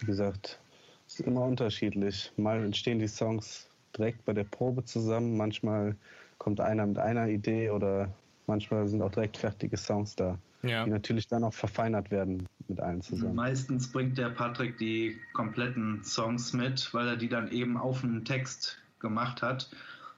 Wie 0.00 0.06
gesagt, 0.06 0.60
es 1.06 1.20
ist 1.20 1.26
immer 1.26 1.44
unterschiedlich. 1.44 2.32
Mal 2.36 2.64
entstehen 2.64 2.98
die 2.98 3.08
Songs 3.08 3.68
direkt 3.96 4.24
bei 4.24 4.32
der 4.32 4.44
Probe 4.44 4.84
zusammen. 4.84 5.36
Manchmal 5.36 5.96
kommt 6.38 6.60
einer 6.60 6.86
mit 6.86 6.98
einer 6.98 7.28
Idee 7.28 7.70
oder 7.70 8.12
manchmal 8.46 8.86
sind 8.88 9.02
auch 9.02 9.10
direkt 9.10 9.36
fertige 9.36 9.76
Songs 9.76 10.16
da, 10.16 10.38
ja. 10.62 10.84
die 10.84 10.90
natürlich 10.90 11.28
dann 11.28 11.44
auch 11.44 11.54
verfeinert 11.54 12.10
werden 12.10 12.46
mit 12.68 12.80
allen 12.80 13.00
zusammen. 13.02 13.34
Meistens 13.34 13.90
bringt 13.90 14.18
der 14.18 14.30
Patrick 14.30 14.78
die 14.78 15.18
kompletten 15.32 16.02
Songs 16.04 16.52
mit, 16.52 16.92
weil 16.92 17.08
er 17.08 17.16
die 17.16 17.28
dann 17.28 17.50
eben 17.50 17.76
auf 17.76 18.04
einen 18.04 18.24
Text 18.24 18.78
gemacht 19.00 19.42
hat. 19.42 19.70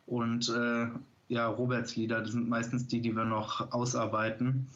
Und 0.06 0.49
äh, 0.49 0.87
ja, 1.28 1.49
Roberts 1.49 1.97
Lieder 1.97 2.21
das 2.21 2.33
sind 2.33 2.49
meistens 2.49 2.87
die, 2.87 3.00
die 3.00 3.14
wir 3.14 3.25
noch 3.25 3.73
ausarbeiten. 3.73 4.68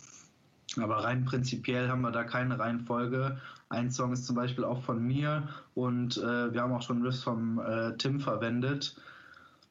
Aber 0.79 1.05
rein 1.05 1.25
prinzipiell 1.25 1.89
haben 1.89 2.03
wir 2.03 2.13
da 2.13 2.25
keine 2.25 2.59
Reihenfolge. 2.59 3.41
Ein 3.69 3.91
Song 3.91 4.13
ist 4.13 4.27
zum 4.27 4.37
Beispiel 4.37 4.65
auch 4.65 4.83
von 4.83 5.03
mir 5.03 5.49
und 5.75 6.17
äh, 6.19 6.53
wir 6.53 6.63
haben 6.63 6.73
auch 6.73 6.83
schon 6.83 7.03
Riffs 7.03 7.23
vom 7.23 7.61
äh, 7.61 7.97
Tim 7.97 8.21
verwendet. 8.21 8.97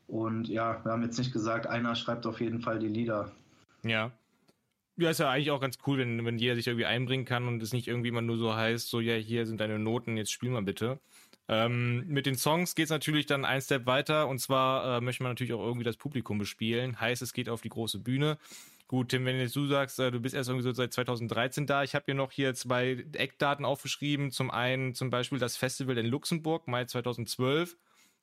Und 0.08 0.48
ja, 0.48 0.84
wir 0.84 0.92
haben 0.92 1.04
jetzt 1.04 1.18
nicht 1.18 1.32
gesagt, 1.32 1.68
einer 1.68 1.96
schreibt 1.96 2.26
auf 2.26 2.42
jeden 2.42 2.62
Fall 2.62 2.80
die 2.80 2.88
Lieder. 2.88 3.32
Ja. 3.84 4.12
Ja, 4.98 5.12
ist 5.12 5.20
ja 5.20 5.30
eigentlich 5.30 5.52
auch 5.52 5.62
ganz 5.62 5.78
cool, 5.88 6.00
wenn, 6.00 6.26
wenn 6.26 6.38
jeder 6.38 6.56
sich 6.56 6.68
irgendwie 6.68 6.86
einbringen 6.86 7.24
kann 7.24 7.48
und 7.48 7.64
es 7.64 7.72
nicht 7.72 7.88
irgendwie 7.88 8.10
immer 8.10 8.22
nur 8.22 8.38
so 8.38 8.54
heißt, 8.54 8.90
so 8.90 9.00
ja, 9.00 9.16
hier 9.16 9.46
sind 9.46 9.62
deine 9.62 9.80
Noten, 9.80 10.18
jetzt 10.18 10.32
spiel 10.32 10.50
mal 10.50 10.62
bitte. 10.62 11.00
Ähm, 11.48 12.06
mit 12.08 12.26
den 12.26 12.36
Songs 12.36 12.76
geht 12.76 12.86
es 12.86 12.92
natürlich 12.92 13.26
dann 13.26 13.46
ein 13.46 13.62
Step 13.62 13.86
weiter 13.86 14.28
und 14.28 14.40
zwar 14.40 14.98
äh, 14.98 15.02
möchte 15.02 15.24
man 15.24 15.32
natürlich 15.32 15.54
auch 15.54 15.66
irgendwie 15.66 15.86
das 15.86 15.96
Publikum 15.98 16.38
bespielen. 16.38 17.00
Heißt, 17.00 17.22
es 17.22 17.34
geht 17.34 17.48
auf 17.48 17.62
die 17.62 17.70
große 17.70 18.00
Bühne. 18.00 18.38
Gut, 18.90 19.10
Tim, 19.10 19.24
wenn 19.24 19.38
jetzt 19.38 19.56
du 19.56 19.68
sagst, 19.68 20.00
äh, 20.00 20.10
du 20.10 20.20
bist 20.20 20.34
erst 20.34 20.50
irgendwie 20.50 20.64
so 20.64 20.74
seit 20.74 20.92
2013 20.92 21.68
da, 21.68 21.84
ich 21.84 21.94
habe 21.94 22.06
hier 22.06 22.16
noch 22.16 22.32
hier 22.32 22.56
zwei 22.56 23.06
Eckdaten 23.14 23.64
aufgeschrieben. 23.64 24.32
Zum 24.32 24.50
einen 24.50 24.96
zum 24.96 25.12
Beispiel 25.12 25.38
das 25.38 25.58
Festival 25.58 25.96
in 26.00 26.08
Luxemburg, 26.08 26.68
Mai 26.68 26.86
2012. 26.86 27.78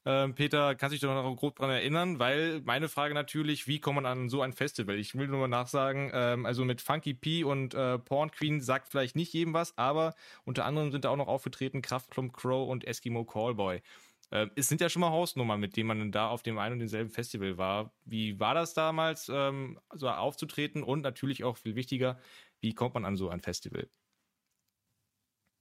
Ähm, 0.07 0.35
Peter, 0.35 0.75
kannst 0.75 0.91
du 0.91 0.95
dich 0.97 1.01
doch 1.03 1.15
noch 1.15 1.37
grob 1.37 1.55
dran 1.55 1.71
erinnern? 1.71 2.19
Weil 2.19 2.63
meine 2.65 2.89
Frage 2.89 3.15
natürlich, 3.15 3.69
wie 3.69 3.79
kommt 3.79 3.95
man 3.95 4.07
an 4.07 4.29
so 4.29 4.43
ein 4.43 4.53
Festival? 4.53 4.99
Ich 4.99 5.15
will 5.15 5.29
nur 5.29 5.39
mal 5.39 5.47
nachsagen, 5.47 6.11
ähm, 6.13 6.47
also 6.47 6.65
mit 6.65 6.81
Funky 6.81 7.15
P 7.15 7.45
und 7.45 7.75
äh, 7.75 8.01
Porn 8.01 8.33
Queen 8.33 8.61
sagt 8.61 8.89
vielleicht 8.89 9.15
nicht 9.15 9.33
jedem 9.35 9.55
was, 9.55 9.79
aber 9.79 10.17
unter 10.45 10.65
anderem 10.65 10.91
sind 10.91 11.05
da 11.05 11.11
auch 11.11 11.17
noch 11.17 11.29
aufgetreten 11.29 11.81
Kraftklump 11.81 12.33
Crow 12.33 12.69
und 12.69 12.85
Eskimo 12.85 13.25
Callboy. 13.25 13.83
Äh, 14.31 14.49
es 14.57 14.69
sind 14.69 14.81
ja 14.81 14.89
schon 14.89 15.01
mal 15.01 15.11
Hausnummern, 15.11 15.61
mit 15.61 15.77
denen 15.77 15.89
man 15.89 16.13
da 16.13 16.29
auf 16.29 16.43
dem 16.43 16.59
einen 16.59 16.75
und 16.75 16.79
denselben 16.81 17.11
Festival 17.11 17.59
war. 17.59 17.93
Wie 18.05 18.39
war 18.41 18.55
das 18.55 18.75
damals, 18.75 19.31
ähm, 19.33 19.79
so 19.95 20.09
aufzutreten? 20.09 20.83
Und 20.83 21.03
natürlich 21.03 21.45
auch 21.45 21.57
viel 21.57 21.75
wichtiger, 21.75 22.19
wie 22.61 22.75
kommt 22.75 22.95
man 22.95 23.05
an 23.05 23.17
so 23.17 23.29
ein 23.29 23.41
Festival? 23.41 23.89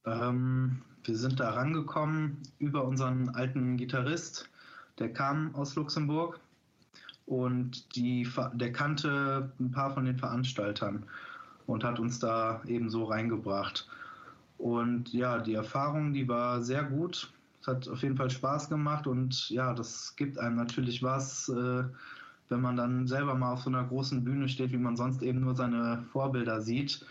Ähm, 0.06 0.84
wir 1.04 1.16
sind 1.16 1.40
da 1.40 1.52
rangekommen 1.52 2.42
über 2.60 2.86
unseren 2.86 3.30
alten 3.30 3.78
Gitarrist, 3.78 4.50
der 5.00 5.12
kam 5.12 5.54
aus 5.56 5.76
Luxemburg 5.76 6.40
und 7.26 7.96
die, 7.96 8.28
der 8.54 8.72
kannte 8.72 9.52
ein 9.60 9.72
paar 9.72 9.92
von 9.94 10.06
den 10.06 10.18
Veranstaltern 10.18 11.06
und 11.66 11.84
hat 11.84 12.00
uns 12.00 12.20
da 12.20 12.62
eben 12.68 12.90
so 12.90 13.06
reingebracht. 13.06 13.88
Und 14.58 15.12
ja, 15.12 15.40
die 15.40 15.56
Erfahrung, 15.56 16.14
die 16.14 16.28
war 16.28 16.62
sehr 16.62 16.84
gut. 16.84 17.34
Es 17.66 17.68
hat 17.68 17.88
auf 17.88 18.04
jeden 18.04 18.16
Fall 18.16 18.30
Spaß 18.30 18.70
gemacht 18.70 19.08
und 19.08 19.50
ja, 19.50 19.74
das 19.74 20.16
gibt 20.16 20.38
einem 20.38 20.56
natürlich 20.56 21.02
was, 21.02 21.50
äh, 21.50 21.84
wenn 22.50 22.62
man 22.62 22.78
dann 22.78 23.08
selber 23.08 23.34
mal 23.34 23.54
auf 23.54 23.64
so 23.64 23.72
einer 23.72 23.86
großen 23.86 24.24
Bühne 24.24 24.48
steht, 24.48 24.72
wie 24.72 24.78
man 24.78 24.96
sonst 24.96 25.24
eben 25.24 25.40
nur 25.40 25.56
seine 25.56 26.06
Vorbilder 26.12 26.62
sieht. 26.62 27.04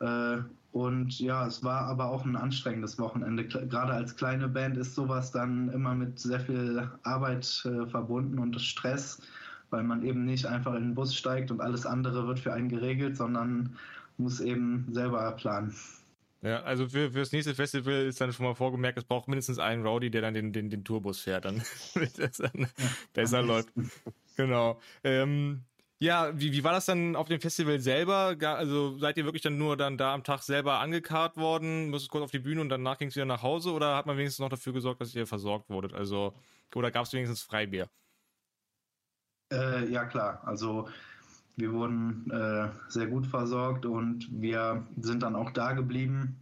Äh, 0.00 0.38
und 0.70 1.20
ja, 1.20 1.46
es 1.46 1.62
war 1.62 1.82
aber 1.82 2.06
auch 2.06 2.24
ein 2.24 2.34
anstrengendes 2.34 2.98
Wochenende. 2.98 3.46
Gerade 3.46 3.92
als 3.92 4.16
kleine 4.16 4.48
Band 4.48 4.78
ist 4.78 4.94
sowas 4.94 5.32
dann 5.32 5.68
immer 5.68 5.94
mit 5.94 6.18
sehr 6.18 6.40
viel 6.40 6.90
Arbeit 7.02 7.62
äh, 7.66 7.86
verbunden 7.86 8.38
und 8.38 8.58
Stress, 8.58 9.20
weil 9.68 9.82
man 9.82 10.02
eben 10.02 10.24
nicht 10.24 10.46
einfach 10.46 10.72
in 10.72 10.82
den 10.82 10.94
Bus 10.94 11.14
steigt 11.14 11.50
und 11.50 11.60
alles 11.60 11.84
andere 11.84 12.26
wird 12.26 12.40
für 12.40 12.54
einen 12.54 12.70
geregelt, 12.70 13.18
sondern 13.18 13.76
muss 14.16 14.40
eben 14.40 14.86
selber 14.92 15.30
planen. 15.32 15.74
Ja, 16.42 16.60
also 16.62 16.88
für, 16.88 17.12
für 17.12 17.20
das 17.20 17.30
nächste 17.30 17.54
Festival 17.54 18.06
ist 18.06 18.20
dann 18.20 18.32
schon 18.32 18.44
mal 18.44 18.54
vorgemerkt, 18.54 18.98
es 18.98 19.04
braucht 19.04 19.28
mindestens 19.28 19.60
einen 19.60 19.86
Rowdy, 19.86 20.10
der 20.10 20.22
dann 20.22 20.34
den, 20.34 20.52
den, 20.52 20.70
den 20.70 20.82
Tourbus 20.82 21.20
fährt, 21.20 21.44
dann, 21.44 21.62
das 22.16 22.38
dann 22.38 22.50
ja, 22.54 22.68
besser 23.12 23.42
läuft. 23.42 23.68
Genau. 24.36 24.80
Ähm, 25.04 25.64
ja, 26.00 26.36
wie, 26.36 26.50
wie 26.50 26.64
war 26.64 26.72
das 26.72 26.86
dann 26.86 27.14
auf 27.14 27.28
dem 27.28 27.40
Festival 27.40 27.78
selber? 27.78 28.36
Also 28.40 28.98
seid 28.98 29.16
ihr 29.18 29.24
wirklich 29.24 29.42
dann 29.42 29.56
nur 29.56 29.76
dann 29.76 29.96
da 29.96 30.12
am 30.14 30.24
Tag 30.24 30.42
selber 30.42 30.80
angekarrt 30.80 31.36
worden, 31.36 31.90
musstet 31.90 32.10
kurz 32.10 32.24
auf 32.24 32.32
die 32.32 32.40
Bühne 32.40 32.60
und 32.60 32.70
danach 32.70 32.98
ging 32.98 33.06
es 33.06 33.14
wieder 33.14 33.24
nach 33.24 33.42
Hause 33.42 33.70
oder 33.70 33.94
hat 33.94 34.06
man 34.06 34.16
wenigstens 34.16 34.40
noch 34.40 34.48
dafür 34.48 34.72
gesorgt, 34.72 35.00
dass 35.00 35.14
ihr 35.14 35.28
versorgt 35.28 35.70
wurdet? 35.70 35.94
Also, 35.94 36.34
oder 36.74 36.90
gab 36.90 37.04
es 37.04 37.12
wenigstens 37.12 37.42
Freibier? 37.42 37.88
Äh, 39.52 39.88
ja, 39.92 40.04
klar. 40.06 40.42
Also 40.44 40.88
wir 41.56 41.72
wurden 41.72 42.30
äh, 42.30 42.68
sehr 42.88 43.06
gut 43.06 43.26
versorgt 43.26 43.86
und 43.86 44.28
wir 44.30 44.84
sind 45.00 45.22
dann 45.22 45.36
auch 45.36 45.50
da 45.50 45.72
geblieben, 45.72 46.36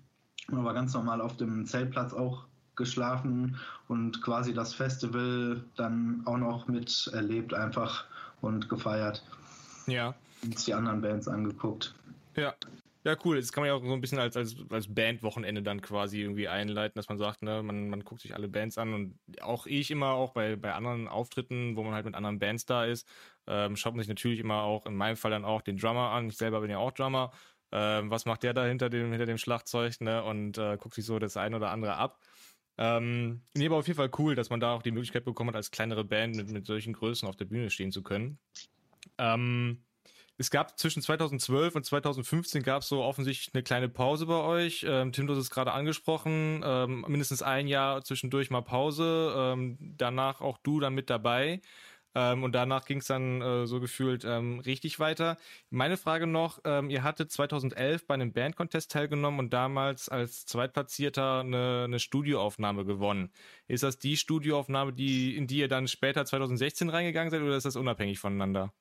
aber 0.48 0.72
ganz 0.74 0.94
normal 0.94 1.20
auf 1.20 1.36
dem 1.36 1.66
Zeltplatz 1.66 2.12
auch 2.12 2.46
geschlafen 2.76 3.56
und 3.88 4.22
quasi 4.22 4.54
das 4.54 4.72
Festival 4.72 5.62
dann 5.76 6.22
auch 6.24 6.38
noch 6.38 6.68
miterlebt 6.68 7.52
einfach 7.52 8.04
und 8.40 8.68
gefeiert. 8.68 9.22
Ja. 9.86 10.14
Uns 10.42 10.64
die 10.64 10.74
anderen 10.74 11.02
Bands 11.02 11.28
angeguckt. 11.28 11.94
Ja. 12.36 12.54
Ja, 13.02 13.16
cool. 13.24 13.36
Das 13.36 13.50
kann 13.50 13.62
man 13.62 13.68
ja 13.68 13.74
auch 13.74 13.82
so 13.82 13.92
ein 13.94 14.00
bisschen 14.02 14.18
als, 14.18 14.36
als, 14.36 14.56
als 14.68 14.92
Bandwochenende 14.94 15.62
dann 15.62 15.80
quasi 15.80 16.20
irgendwie 16.20 16.48
einleiten, 16.48 16.98
dass 16.98 17.08
man 17.08 17.16
sagt, 17.16 17.42
ne, 17.42 17.62
man, 17.62 17.88
man 17.88 18.04
guckt 18.04 18.20
sich 18.20 18.34
alle 18.34 18.48
Bands 18.48 18.76
an 18.76 18.92
und 18.92 19.18
auch 19.40 19.66
ich 19.66 19.90
immer 19.90 20.10
auch 20.12 20.32
bei, 20.32 20.56
bei 20.56 20.74
anderen 20.74 21.08
Auftritten, 21.08 21.76
wo 21.76 21.82
man 21.82 21.94
halt 21.94 22.04
mit 22.04 22.14
anderen 22.14 22.38
Bands 22.38 22.66
da 22.66 22.84
ist, 22.84 23.08
ähm, 23.46 23.74
schaut 23.76 23.94
man 23.94 24.00
sich 24.00 24.08
natürlich 24.08 24.38
immer 24.38 24.62
auch, 24.64 24.84
in 24.84 24.94
meinem 24.94 25.16
Fall 25.16 25.30
dann 25.30 25.46
auch 25.46 25.62
den 25.62 25.78
Drummer 25.78 26.10
an. 26.10 26.28
Ich 26.28 26.36
selber 26.36 26.60
bin 26.60 26.70
ja 26.70 26.78
auch 26.78 26.92
Drummer. 26.92 27.32
Ähm, 27.72 28.10
was 28.10 28.26
macht 28.26 28.42
der 28.42 28.52
da 28.52 28.66
hinter 28.66 28.90
dem, 28.90 29.10
hinter 29.12 29.26
dem 29.26 29.38
Schlagzeug, 29.38 30.00
ne? 30.00 30.22
Und 30.24 30.58
äh, 30.58 30.76
guckt 30.76 30.94
sich 30.94 31.06
so 31.06 31.18
das 31.18 31.36
eine 31.36 31.56
oder 31.56 31.70
andere 31.70 31.94
ab. 31.96 32.20
Ähm, 32.76 33.42
nee, 33.54 33.66
aber 33.66 33.76
auf 33.76 33.86
jeden 33.86 33.96
Fall 33.96 34.10
cool, 34.18 34.34
dass 34.34 34.50
man 34.50 34.60
da 34.60 34.74
auch 34.74 34.82
die 34.82 34.90
Möglichkeit 34.90 35.24
bekommen 35.24 35.48
hat, 35.50 35.56
als 35.56 35.70
kleinere 35.70 36.04
Band 36.04 36.34
mit, 36.36 36.50
mit 36.50 36.66
solchen 36.66 36.92
Größen 36.92 37.28
auf 37.28 37.36
der 37.36 37.44
Bühne 37.44 37.70
stehen 37.70 37.92
zu 37.92 38.02
können. 38.02 38.40
Ähm, 39.18 39.84
es 40.40 40.50
gab 40.50 40.78
zwischen 40.78 41.02
2012 41.02 41.76
und 41.76 41.84
2015 41.84 42.62
gab 42.62 42.80
es 42.80 42.88
so 42.88 43.02
offensichtlich 43.02 43.54
eine 43.54 43.62
kleine 43.62 43.90
Pause 43.90 44.24
bei 44.24 44.40
euch. 44.40 44.86
Ähm, 44.88 45.12
Tim, 45.12 45.26
du 45.26 45.34
hast 45.34 45.40
es 45.40 45.50
gerade 45.50 45.72
angesprochen. 45.72 46.62
Ähm, 46.64 47.04
mindestens 47.06 47.42
ein 47.42 47.68
Jahr 47.68 48.02
zwischendurch 48.02 48.48
mal 48.48 48.62
Pause. 48.62 49.34
Ähm, 49.36 49.76
danach 49.98 50.40
auch 50.40 50.56
du 50.56 50.80
dann 50.80 50.94
mit 50.94 51.10
dabei. 51.10 51.60
Ähm, 52.14 52.42
und 52.42 52.54
danach 52.54 52.86
ging 52.86 53.00
es 53.00 53.06
dann 53.06 53.42
äh, 53.42 53.66
so 53.66 53.80
gefühlt 53.80 54.24
ähm, 54.24 54.60
richtig 54.60 54.98
weiter. 54.98 55.36
Meine 55.68 55.98
Frage 55.98 56.26
noch, 56.26 56.58
ähm, 56.64 56.88
ihr 56.88 57.02
hattet 57.02 57.30
2011 57.30 58.06
bei 58.06 58.14
einem 58.14 58.32
Bandcontest 58.32 58.90
teilgenommen 58.90 59.40
und 59.40 59.52
damals 59.52 60.08
als 60.08 60.46
Zweitplatzierter 60.46 61.40
eine, 61.40 61.82
eine 61.84 61.98
Studioaufnahme 61.98 62.86
gewonnen. 62.86 63.30
Ist 63.68 63.82
das 63.82 63.98
die 63.98 64.16
Studioaufnahme, 64.16 64.94
die, 64.94 65.36
in 65.36 65.46
die 65.46 65.58
ihr 65.58 65.68
dann 65.68 65.86
später 65.86 66.24
2016 66.24 66.88
reingegangen 66.88 67.30
seid 67.30 67.42
oder 67.42 67.58
ist 67.58 67.66
das 67.66 67.76
unabhängig 67.76 68.18
voneinander? 68.18 68.72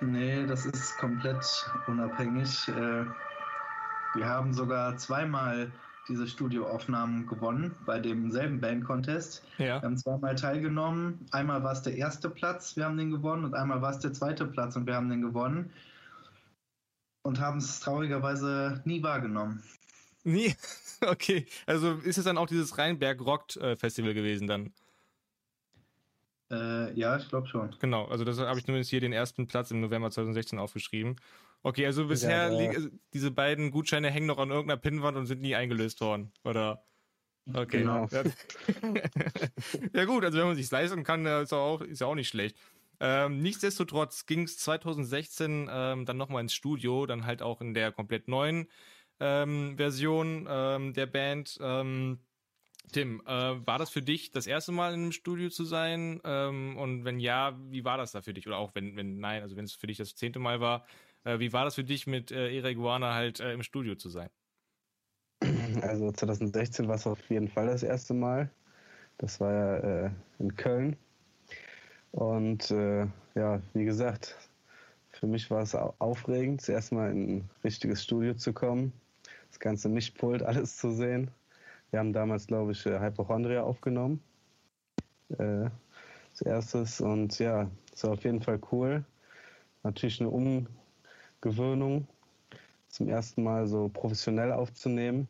Nee, 0.00 0.46
das 0.46 0.66
ist 0.66 0.98
komplett 0.98 1.44
unabhängig. 1.86 2.68
Äh, 2.68 3.04
wir 4.14 4.26
haben 4.26 4.52
sogar 4.52 4.96
zweimal 4.96 5.72
diese 6.08 6.26
Studioaufnahmen 6.26 7.26
gewonnen 7.26 7.74
bei 7.84 7.98
demselben 7.98 8.60
Band-Contest. 8.60 9.42
Ja. 9.58 9.80
Wir 9.80 9.82
haben 9.82 9.96
zweimal 9.96 10.34
teilgenommen. 10.34 11.26
Einmal 11.32 11.62
war 11.62 11.72
es 11.72 11.82
der 11.82 11.96
erste 11.96 12.30
Platz, 12.30 12.76
wir 12.76 12.84
haben 12.84 12.96
den 12.96 13.10
gewonnen, 13.10 13.44
und 13.44 13.54
einmal 13.54 13.82
war 13.82 13.90
es 13.90 13.98
der 13.98 14.12
zweite 14.12 14.46
Platz 14.46 14.76
und 14.76 14.86
wir 14.86 14.94
haben 14.94 15.08
den 15.08 15.22
gewonnen. 15.22 15.72
Und 17.22 17.40
haben 17.40 17.58
es 17.58 17.80
traurigerweise 17.80 18.82
nie 18.84 19.02
wahrgenommen. 19.02 19.62
Nie? 20.24 20.54
Okay. 21.02 21.44
Also 21.66 21.92
ist 21.92 22.16
es 22.16 22.24
dann 22.24 22.38
auch 22.38 22.46
dieses 22.46 22.78
Rheinberg 22.78 23.20
Rockt 23.20 23.58
äh, 23.58 23.76
gewesen 23.76 24.46
dann? 24.46 24.72
Äh, 26.50 26.92
ja, 26.92 27.16
ich 27.16 27.28
glaube 27.28 27.48
schon. 27.48 27.74
Genau, 27.80 28.06
also 28.06 28.24
das 28.24 28.38
habe 28.38 28.58
ich 28.58 28.64
zumindest 28.64 28.90
hier 28.90 29.00
den 29.00 29.12
ersten 29.12 29.46
Platz 29.46 29.70
im 29.70 29.80
November 29.80 30.10
2016 30.10 30.58
aufgeschrieben. 30.58 31.16
Okay, 31.62 31.86
also 31.86 32.06
bisher 32.06 32.52
ja, 32.52 32.72
ja. 32.72 32.80
diese 33.12 33.30
beiden 33.32 33.72
Gutscheine 33.72 34.10
hängen 34.10 34.26
noch 34.26 34.38
an 34.38 34.50
irgendeiner 34.50 34.80
Pinnwand 34.80 35.16
und 35.16 35.26
sind 35.26 35.40
nie 35.40 35.56
eingelöst 35.56 36.00
worden, 36.00 36.32
oder? 36.44 36.84
Okay. 37.52 37.80
Genau. 37.80 38.08
Ja. 38.10 38.22
ja 39.92 40.04
gut, 40.04 40.24
also 40.24 40.38
wenn 40.38 40.46
man 40.46 40.56
sich 40.56 40.70
leisten 40.70 41.04
kann, 41.04 41.26
ist 41.26 41.52
ja 41.52 41.58
auch, 41.58 41.80
ist 41.80 42.00
ja 42.00 42.06
auch 42.06 42.14
nicht 42.14 42.28
schlecht. 42.28 42.56
Ähm, 42.98 43.42
nichtsdestotrotz 43.42 44.26
ging 44.26 44.42
es 44.42 44.58
2016 44.58 45.68
ähm, 45.70 46.06
dann 46.06 46.16
nochmal 46.16 46.42
ins 46.42 46.54
Studio, 46.54 47.06
dann 47.06 47.26
halt 47.26 47.42
auch 47.42 47.60
in 47.60 47.74
der 47.74 47.92
komplett 47.92 48.26
neuen 48.26 48.68
ähm, 49.20 49.76
Version 49.76 50.46
ähm, 50.48 50.92
der 50.92 51.06
Band. 51.06 51.58
Ähm, 51.60 52.20
Tim, 52.92 53.20
äh, 53.26 53.30
war 53.30 53.78
das 53.78 53.90
für 53.90 54.02
dich 54.02 54.30
das 54.30 54.46
erste 54.46 54.72
Mal 54.72 54.94
in 54.94 55.00
einem 55.00 55.12
Studio 55.12 55.48
zu 55.48 55.64
sein? 55.64 56.20
Ähm, 56.24 56.76
und 56.76 57.04
wenn 57.04 57.20
ja, 57.20 57.58
wie 57.70 57.84
war 57.84 57.98
das 57.98 58.12
da 58.12 58.22
für 58.22 58.32
dich? 58.32 58.46
Oder 58.46 58.58
auch 58.58 58.74
wenn, 58.74 58.96
wenn 58.96 59.18
nein, 59.18 59.42
also 59.42 59.56
wenn 59.56 59.64
es 59.64 59.74
für 59.74 59.86
dich 59.86 59.98
das 59.98 60.14
zehnte 60.14 60.38
Mal 60.38 60.60
war, 60.60 60.86
äh, 61.24 61.38
wie 61.38 61.52
war 61.52 61.64
das 61.64 61.74
für 61.74 61.84
dich 61.84 62.06
mit 62.06 62.30
äh, 62.30 62.56
Era 62.56 62.68
Iguana 62.68 63.14
halt 63.14 63.40
äh, 63.40 63.52
im 63.52 63.62
Studio 63.62 63.96
zu 63.96 64.08
sein? 64.08 64.30
Also 65.82 66.12
2016 66.12 66.88
war 66.88 66.94
es 66.94 67.06
auf 67.06 67.28
jeden 67.28 67.48
Fall 67.48 67.66
das 67.66 67.82
erste 67.82 68.14
Mal. 68.14 68.50
Das 69.18 69.40
war 69.40 69.52
ja 69.52 69.76
äh, 70.06 70.10
in 70.38 70.54
Köln. 70.56 70.96
Und 72.12 72.70
äh, 72.70 73.06
ja, 73.34 73.60
wie 73.74 73.84
gesagt, 73.84 74.36
für 75.10 75.26
mich 75.26 75.50
war 75.50 75.62
es 75.62 75.74
aufregend, 75.74 76.62
zuerst 76.62 76.92
mal 76.92 77.10
in 77.10 77.36
ein 77.36 77.50
richtiges 77.64 78.02
Studio 78.02 78.34
zu 78.34 78.52
kommen, 78.52 78.92
das 79.50 79.60
ganze 79.60 79.88
Mischpult, 79.88 80.42
alles 80.44 80.76
zu 80.76 80.92
sehen. 80.92 81.30
Wir 81.96 82.00
haben 82.00 82.12
damals, 82.12 82.46
glaube 82.46 82.72
ich, 82.72 82.84
äh, 82.84 83.00
Hypochondria 83.00 83.62
aufgenommen. 83.62 84.20
Äh, 85.30 85.70
als 86.30 86.42
erstes. 86.44 87.00
Und 87.00 87.38
ja, 87.38 87.70
es 87.94 88.04
war 88.04 88.10
auf 88.10 88.24
jeden 88.24 88.42
Fall 88.42 88.60
cool. 88.70 89.02
Natürlich 89.82 90.20
eine 90.20 90.28
Umgewöhnung, 90.28 92.06
zum 92.88 93.08
ersten 93.08 93.42
Mal 93.42 93.66
so 93.66 93.88
professionell 93.88 94.52
aufzunehmen. 94.52 95.26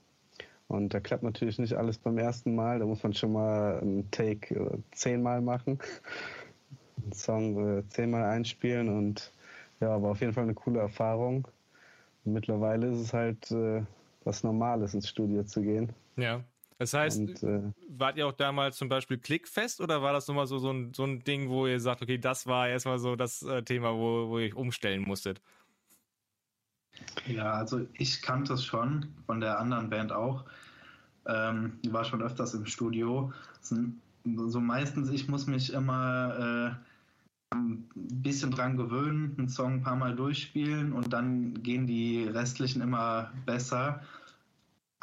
Und 0.67 0.93
da 0.93 0.99
klappt 0.99 1.23
natürlich 1.23 1.61
nicht 1.61 1.75
alles 1.75 1.99
beim 1.99 2.19
ersten 2.19 2.57
Mal. 2.57 2.81
Da 2.81 2.85
muss 2.85 3.05
man 3.05 3.15
schon 3.15 3.35
mal 3.35 3.79
einen 3.79 4.11
Take 4.11 4.53
äh, 4.57 4.79
zehnmal 4.91 5.43
machen, 5.43 5.79
einen 7.01 7.13
Song 7.13 7.79
äh, 7.79 7.89
zehnmal 7.91 8.25
einspielen. 8.25 8.89
Und 8.89 9.33
ja, 9.79 10.03
war 10.03 10.11
auf 10.11 10.21
jeden 10.21 10.33
Fall 10.33 10.43
eine 10.43 10.55
coole 10.55 10.81
Erfahrung. 10.81 11.47
Und 12.25 12.33
mittlerweile 12.33 12.89
ist 12.89 12.99
es 12.99 13.13
halt 13.13 13.55
was 14.25 14.43
Normales, 14.43 14.95
ins 14.95 15.09
Studio 15.09 15.45
zu 15.45 15.63
gehen. 15.63 15.93
Ja. 16.17 16.43
Das 16.79 16.93
heißt, 16.93 17.21
und, 17.21 17.43
äh, 17.43 17.73
wart 17.89 18.19
ihr 18.19 18.27
auch 18.27 18.33
damals 18.33 18.77
zum 18.77 18.89
Beispiel 18.89 19.19
klickfest 19.19 19.81
oder 19.81 20.03
war 20.03 20.13
das 20.13 20.29
nochmal 20.29 20.47
so, 20.47 20.59
so, 20.59 20.71
ein, 20.71 20.93
so 20.93 21.05
ein 21.05 21.21
Ding, 21.21 21.49
wo 21.49 21.67
ihr 21.67 21.81
sagt, 21.81 22.03
okay, 22.03 22.19
das 22.19 22.47
war 22.47 22.69
erstmal 22.69 22.99
so 22.99 23.17
das 23.17 23.43
äh, 23.43 23.63
Thema, 23.63 23.95
wo, 23.95 24.29
wo 24.29 24.39
ihr 24.39 24.55
umstellen 24.57 25.03
musstet? 25.03 25.41
Ja, 27.27 27.53
also 27.55 27.87
ich 27.95 28.21
kannte 28.21 28.55
es 28.55 28.65
schon, 28.65 29.15
von 29.27 29.41
der 29.41 29.59
anderen 29.59 29.89
Band 29.89 30.13
auch. 30.13 30.45
Ähm, 31.27 31.79
die 31.83 31.93
war 31.93 32.05
schon 32.05 32.23
öfters 32.23 32.55
im 32.55 32.67
Studio. 32.67 33.33
So 33.61 34.61
meistens, 34.61 35.11
ich 35.11 35.29
muss 35.29 35.47
mich 35.47 35.73
immer 35.73 36.77
äh, 37.53 37.55
ein 37.55 37.89
bisschen 37.95 38.51
dran 38.51 38.77
gewöhnen, 38.77 39.35
einen 39.39 39.49
Song 39.49 39.75
ein 39.75 39.83
paar 39.83 39.97
Mal 39.97 40.15
durchspielen 40.15 40.93
und 40.93 41.13
dann 41.13 41.63
gehen 41.63 41.87
die 41.87 42.25
restlichen 42.25 42.83
immer 42.83 43.33
besser 43.47 44.03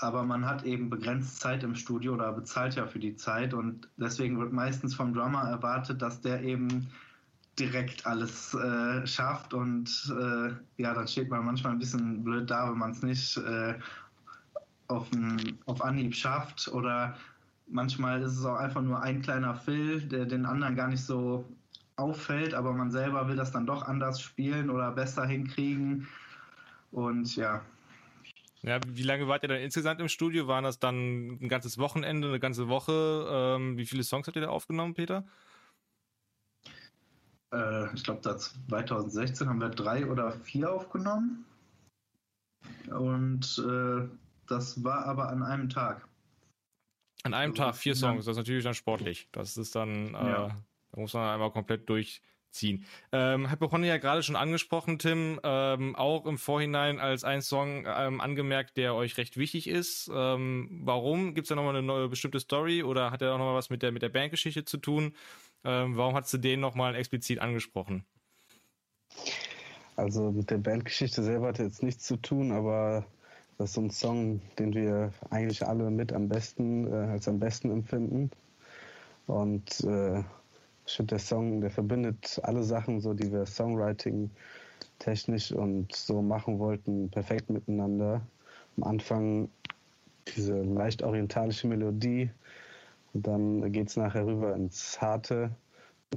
aber 0.04 0.24
man 0.24 0.46
hat 0.46 0.64
eben 0.64 0.90
begrenzt 0.90 1.40
Zeit 1.40 1.64
im 1.64 1.76
Studio 1.76 2.14
oder 2.14 2.34
bezahlt 2.34 2.76
ja 2.76 2.86
für 2.86 3.00
die 3.00 3.16
Zeit. 3.16 3.54
Und 3.54 3.88
deswegen 3.98 4.38
wird 4.38 4.52
meistens 4.52 4.94
vom 4.94 5.14
Drummer 5.14 5.44
erwartet, 5.50 6.02
dass 6.02 6.20
der 6.20 6.44
eben 6.44 6.88
direkt 7.58 8.06
alles 8.06 8.54
äh, 8.54 9.08
schafft. 9.08 9.54
Und 9.54 10.14
äh, 10.20 10.82
ja, 10.82 10.94
dann 10.94 11.08
steht 11.08 11.30
man 11.30 11.46
manchmal 11.46 11.72
ein 11.72 11.80
bisschen 11.80 12.24
blöd 12.24 12.52
da, 12.52 12.70
wenn 12.70 12.78
man 12.78 12.92
es 12.92 13.02
nicht 13.02 13.38
äh, 13.38 13.76
auf, 14.90 15.10
ein, 15.14 15.58
auf 15.68 15.82
Anhieb 15.82 16.14
schafft. 16.14 16.68
Oder 16.68 17.16
manchmal 17.68 18.22
ist 18.22 18.38
es 18.38 18.46
auch 18.46 18.58
einfach 18.58 18.82
nur 18.82 19.02
ein 19.02 19.22
kleiner 19.22 19.56
Fill, 19.56 20.02
der 20.02 20.26
den 20.26 20.46
anderen 20.46 20.76
gar 20.76 20.90
nicht 20.90 21.06
so 21.06 21.46
auffällt, 21.96 22.54
aber 22.54 22.74
man 22.74 22.92
selber 22.92 23.28
will 23.30 23.36
das 23.36 23.52
dann 23.52 23.68
doch 23.68 23.88
anders 23.88 24.20
spielen 24.20 24.70
oder 24.70 24.92
besser 24.92 25.26
hinkriegen. 25.26 26.08
Und 26.92 27.36
ja, 27.36 27.62
ja, 28.64 28.80
wie 28.88 29.04
lange 29.04 29.28
wart 29.28 29.44
ihr 29.44 29.50
dann 29.50 29.60
insgesamt 29.60 30.00
im 30.00 30.08
Studio? 30.08 30.48
Waren 30.48 30.64
das 30.64 30.80
dann 30.80 31.34
ein 31.42 31.50
ganzes 31.50 31.78
Wochenende, 31.78 32.30
eine 32.30 32.40
ganze 32.40 32.70
Woche? 32.70 33.28
Ähm, 33.30 33.78
wie 33.78 33.86
viele 33.86 34.04
Songs 34.04 34.26
habt 34.28 34.38
ihr 34.38 34.42
da 34.42 34.50
aufgenommen, 34.50 34.94
Peter? 34.94 35.26
Äh, 37.54 37.94
ich 37.94 38.04
glaube, 38.04 38.22
da 38.22 38.38
2016 38.38 39.50
haben 39.50 39.60
wir 39.60 39.70
drei 39.70 40.08
oder 40.08 40.32
vier 40.32 40.72
aufgenommen. 40.72 41.46
Und 42.90 43.62
äh, 43.68 44.08
das 44.48 44.84
war 44.84 45.06
aber 45.06 45.30
an 45.30 45.44
einem 45.44 45.70
Tag. 45.70 46.08
An 47.24 47.34
einem 47.34 47.52
also, 47.52 47.64
Tag 47.64 47.76
vier 47.76 47.96
Songs, 47.96 48.26
das 48.26 48.34
ist 48.34 48.38
natürlich 48.38 48.64
dann 48.64 48.74
sportlich. 48.74 49.28
Das 49.34 49.58
ist 49.58 49.76
dann, 49.76 50.14
äh, 50.16 50.30
ja. 50.30 50.48
da 50.92 51.00
muss 51.00 51.14
man 51.14 51.30
einmal 51.30 51.52
komplett 51.52 51.90
durch 51.90 52.22
ziehen. 52.54 52.86
Ähm, 53.12 53.50
hat 53.50 53.62
Ronny 53.62 53.88
ja 53.88 53.98
gerade 53.98 54.24
schon 54.24 54.36
angesprochen, 54.36 55.00
Tim, 55.00 55.40
ähm, 55.44 55.96
auch 55.96 56.26
im 56.26 56.38
Vorhinein 56.38 57.00
als 57.00 57.24
ein 57.24 57.42
Song 57.42 57.86
ähm, 57.88 58.22
angemerkt, 58.22 58.78
der 58.78 58.96
euch 58.96 59.18
recht 59.18 59.38
wichtig 59.38 59.68
ist. 59.68 60.10
Ähm, 60.14 60.82
warum? 60.84 61.34
Gibt 61.34 61.46
es 61.46 61.50
da 61.50 61.56
nochmal 61.56 61.76
eine 61.76 61.86
neue 61.86 62.10
bestimmte 62.10 62.40
Story 62.40 62.84
oder 62.84 63.12
hat 63.12 63.22
er 63.22 63.34
auch 63.34 63.38
nochmal 63.38 63.56
was 63.56 63.70
mit 63.70 63.82
der, 63.82 63.92
mit 63.92 64.02
der 64.02 64.10
Bandgeschichte 64.10 64.66
zu 64.66 64.78
tun? 64.78 65.16
Ähm, 65.64 65.98
warum 65.98 66.16
hast 66.16 66.34
du 66.34 66.38
den 66.38 66.60
nochmal 66.60 66.96
explizit 66.96 67.40
angesprochen? 67.40 68.06
Also 69.96 70.32
mit 70.32 70.50
der 70.50 70.58
Bandgeschichte 70.58 71.24
selber 71.24 71.48
hat 71.48 71.60
er 71.60 71.66
jetzt 71.66 71.84
nichts 71.84 72.06
zu 72.06 72.18
tun, 72.18 72.52
aber 72.52 73.06
das 73.58 73.70
ist 73.70 73.76
so 73.76 73.82
ein 73.82 73.92
Song, 73.92 74.42
den 74.58 74.74
wir 74.74 75.14
eigentlich 75.30 75.66
alle 75.66 75.92
mit 75.92 76.12
am 76.12 76.28
besten, 76.28 76.88
äh, 76.92 77.12
als 77.12 77.28
am 77.28 77.40
besten 77.40 77.72
empfinden. 77.72 78.32
Und 79.28 79.82
äh, 79.82 80.24
ich 80.86 80.96
finde, 80.96 81.12
der 81.12 81.20
Song, 81.20 81.62
der 81.62 81.72
verbindet 81.72 82.40
alle 82.44 82.64
Sachen, 82.64 83.00
so 83.00 83.14
die 83.14 83.32
wir 83.32 83.46
Songwriting 83.46 84.30
technisch 85.00 85.52
und 85.52 85.94
so 85.96 86.22
machen 86.22 86.60
wollten, 86.60 87.10
perfekt 87.10 87.50
miteinander. 87.50 88.22
Am 88.78 88.84
Anfang 88.84 89.50
diese 90.36 90.62
leicht 90.62 91.04
orientalische 91.04 91.68
Melodie 91.68 92.30
und 93.14 93.28
dann 93.28 93.72
geht 93.72 93.90
es 93.90 93.98
nachher 93.98 94.26
rüber 94.26 94.56
ins 94.56 95.00
Harte, 95.00 95.52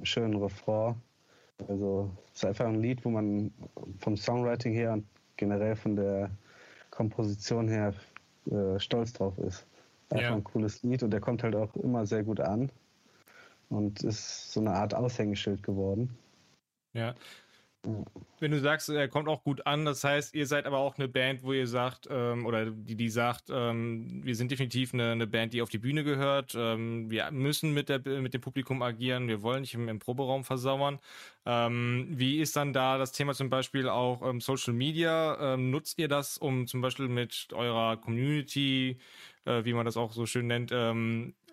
schönen 0.02 0.36
Refrain. 0.36 0.96
Also 1.68 2.10
es 2.32 2.38
ist 2.38 2.44
einfach 2.44 2.66
ein 2.66 2.80
Lied, 2.80 3.04
wo 3.04 3.10
man 3.10 3.52
vom 3.98 4.16
Songwriting 4.16 4.72
her 4.72 4.92
und 4.92 5.06
generell 5.36 5.76
von 5.76 5.96
der 5.96 6.30
Komposition 6.90 7.68
her 7.68 7.94
äh, 8.50 8.78
stolz 8.78 9.12
drauf 9.12 9.38
ist. 9.38 9.66
Einfach 10.10 10.30
ja. 10.30 10.34
ein 10.34 10.44
cooles 10.44 10.82
Lied 10.82 11.02
und 11.02 11.10
der 11.10 11.20
kommt 11.20 11.42
halt 11.42 11.56
auch 11.56 11.74
immer 11.76 12.06
sehr 12.06 12.22
gut 12.22 12.40
an 12.40 12.70
und 13.68 14.02
ist 14.02 14.52
so 14.52 14.60
eine 14.60 14.72
Art 14.72 14.94
Aushängeschild 14.94 15.62
geworden. 15.62 16.16
Ja, 16.92 17.14
wenn 18.40 18.50
du 18.50 18.60
sagst, 18.60 18.88
er 18.88 19.08
kommt 19.08 19.28
auch 19.28 19.42
gut 19.42 19.66
an, 19.66 19.84
das 19.84 20.04
heißt, 20.04 20.34
ihr 20.34 20.46
seid 20.46 20.66
aber 20.66 20.78
auch 20.78 20.98
eine 20.98 21.08
Band, 21.08 21.42
wo 21.42 21.52
ihr 21.52 21.66
sagt, 21.66 22.08
ähm, 22.10 22.44
oder 22.44 22.66
die, 22.70 22.96
die 22.96 23.08
sagt, 23.08 23.44
ähm, 23.50 24.20
wir 24.24 24.34
sind 24.34 24.50
definitiv 24.50 24.92
eine, 24.92 25.12
eine, 25.12 25.26
Band, 25.26 25.54
die 25.54 25.62
auf 25.62 25.70
die 25.70 25.78
Bühne 25.78 26.04
gehört. 26.04 26.54
Ähm, 26.56 27.10
wir 27.10 27.30
müssen 27.30 27.72
mit, 27.72 27.88
der, 27.88 28.00
mit 28.20 28.34
dem 28.34 28.40
Publikum 28.40 28.82
agieren, 28.82 29.28
wir 29.28 29.42
wollen 29.42 29.62
nicht 29.62 29.74
im, 29.74 29.88
im 29.88 29.98
Proberaum 29.98 30.44
versauern. 30.44 30.98
Ähm, 31.46 32.08
wie 32.10 32.40
ist 32.40 32.56
dann 32.56 32.72
da 32.72 32.98
das 32.98 33.12
Thema 33.12 33.34
zum 33.34 33.50
Beispiel 33.50 33.88
auch 33.88 34.22
ähm, 34.28 34.40
Social 34.40 34.74
Media? 34.74 35.54
Ähm, 35.54 35.70
nutzt 35.70 35.98
ihr 35.98 36.08
das, 36.08 36.38
um 36.38 36.66
zum 36.66 36.80
Beispiel 36.80 37.08
mit 37.08 37.48
eurer 37.52 37.96
Community, 37.96 38.98
äh, 39.44 39.64
wie 39.64 39.72
man 39.72 39.86
das 39.86 39.96
auch 39.96 40.12
so 40.12 40.26
schön 40.26 40.48
nennt, 40.48 40.72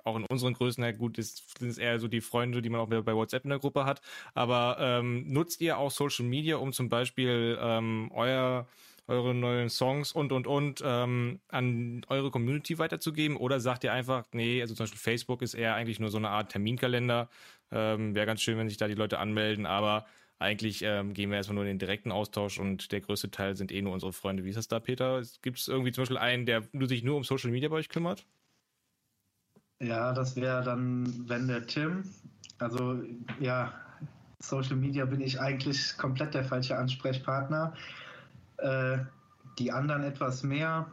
auch 0.04 0.16
in 0.16 0.26
unseren 0.26 0.54
Größen, 0.54 0.84
halt 0.84 0.98
gut, 0.98 1.18
ist, 1.18 1.58
sind 1.60 1.70
es 1.70 1.78
eher 1.78 2.00
so 2.00 2.08
die 2.08 2.22
Freunde, 2.22 2.62
die 2.62 2.70
man 2.70 2.82
auch 2.82 2.88
bei 2.88 3.16
WhatsApp 3.16 3.44
in 3.46 3.50
der 3.50 3.60
Gruppe 3.60 3.86
hat. 3.86 4.02
Aber 4.34 4.78
ähm, 4.80 5.32
nutzt 5.32 5.62
ihr 5.62 5.78
auch 5.78 5.92
Social 5.92 6.26
Media, 6.26 6.58
um 6.58 6.74
zum 6.74 6.90
Beispiel 6.90 7.58
ähm, 7.62 8.12
euer 8.14 8.68
eure 9.08 9.34
neuen 9.36 9.70
Songs 9.70 10.14
und 10.14 10.32
und 10.32 10.48
und 10.48 10.82
ähm, 10.86 11.42
an 11.50 12.06
eure 12.08 12.32
Community 12.32 12.80
weiterzugeben? 12.80 13.38
Oder 13.38 13.60
sagt 13.60 13.84
ihr 13.84 13.94
einfach, 13.94 14.26
nee, 14.34 14.62
also 14.62 14.76
zum 14.76 14.86
Beispiel 14.86 15.00
Facebook 15.00 15.42
ist 15.42 15.54
eher 15.56 15.76
eigentlich 15.76 16.00
nur 16.00 16.10
so 16.10 16.18
eine 16.18 16.30
Art 16.30 16.52
Terminkalender. 16.52 17.30
Ähm, 17.72 18.16
Wäre 18.16 18.26
ganz 18.26 18.42
schön, 18.42 18.58
wenn 18.58 18.70
sich 18.70 18.78
da 18.78 18.88
die 18.88 18.94
Leute 18.96 19.20
anmelden, 19.20 19.66
aber 19.66 20.06
eigentlich 20.40 20.82
ähm, 20.84 21.14
gehen 21.14 21.30
wir 21.30 21.38
erstmal 21.38 21.56
nur 21.56 21.64
in 21.64 21.70
den 21.70 21.80
direkten 21.80 22.12
Austausch 22.12 22.60
und 22.60 22.92
der 22.92 23.02
größte 23.02 23.32
Teil 23.32 23.56
sind 23.56 23.72
eh 23.72 23.82
nur 23.82 23.94
unsere 23.94 24.14
Freunde. 24.14 24.44
Wie 24.46 24.50
ist 24.50 24.58
das 24.58 24.68
da, 24.68 24.80
Peter? 24.80 25.22
Gibt 25.42 25.60
es 25.60 25.68
irgendwie 25.68 25.92
zum 25.92 26.04
Beispiel 26.04 26.18
einen, 26.18 26.46
der 26.46 26.64
sich 26.82 27.04
nur 27.04 27.18
um 27.18 27.24
Social 27.24 27.52
Media 27.52 27.70
bei 27.70 27.78
euch 27.78 27.90
kümmert? 27.90 28.26
Ja, 29.84 30.14
das 30.14 30.38
wäre 30.38 30.64
dann, 30.64 31.28
wenn 31.28 31.48
der 31.48 31.68
Tim. 31.68 32.04
Also 32.58 33.02
ja, 33.40 33.74
Social 34.40 34.78
Media 34.78 35.04
bin 35.04 35.20
ich 35.20 35.42
eigentlich 35.42 35.98
komplett 35.98 36.34
der 36.34 36.46
falsche 36.46 36.78
Ansprechpartner. 36.78 37.74
Äh, 38.58 39.00
die 39.60 39.74
anderen 39.74 40.04
etwas 40.04 40.42
mehr. 40.44 40.88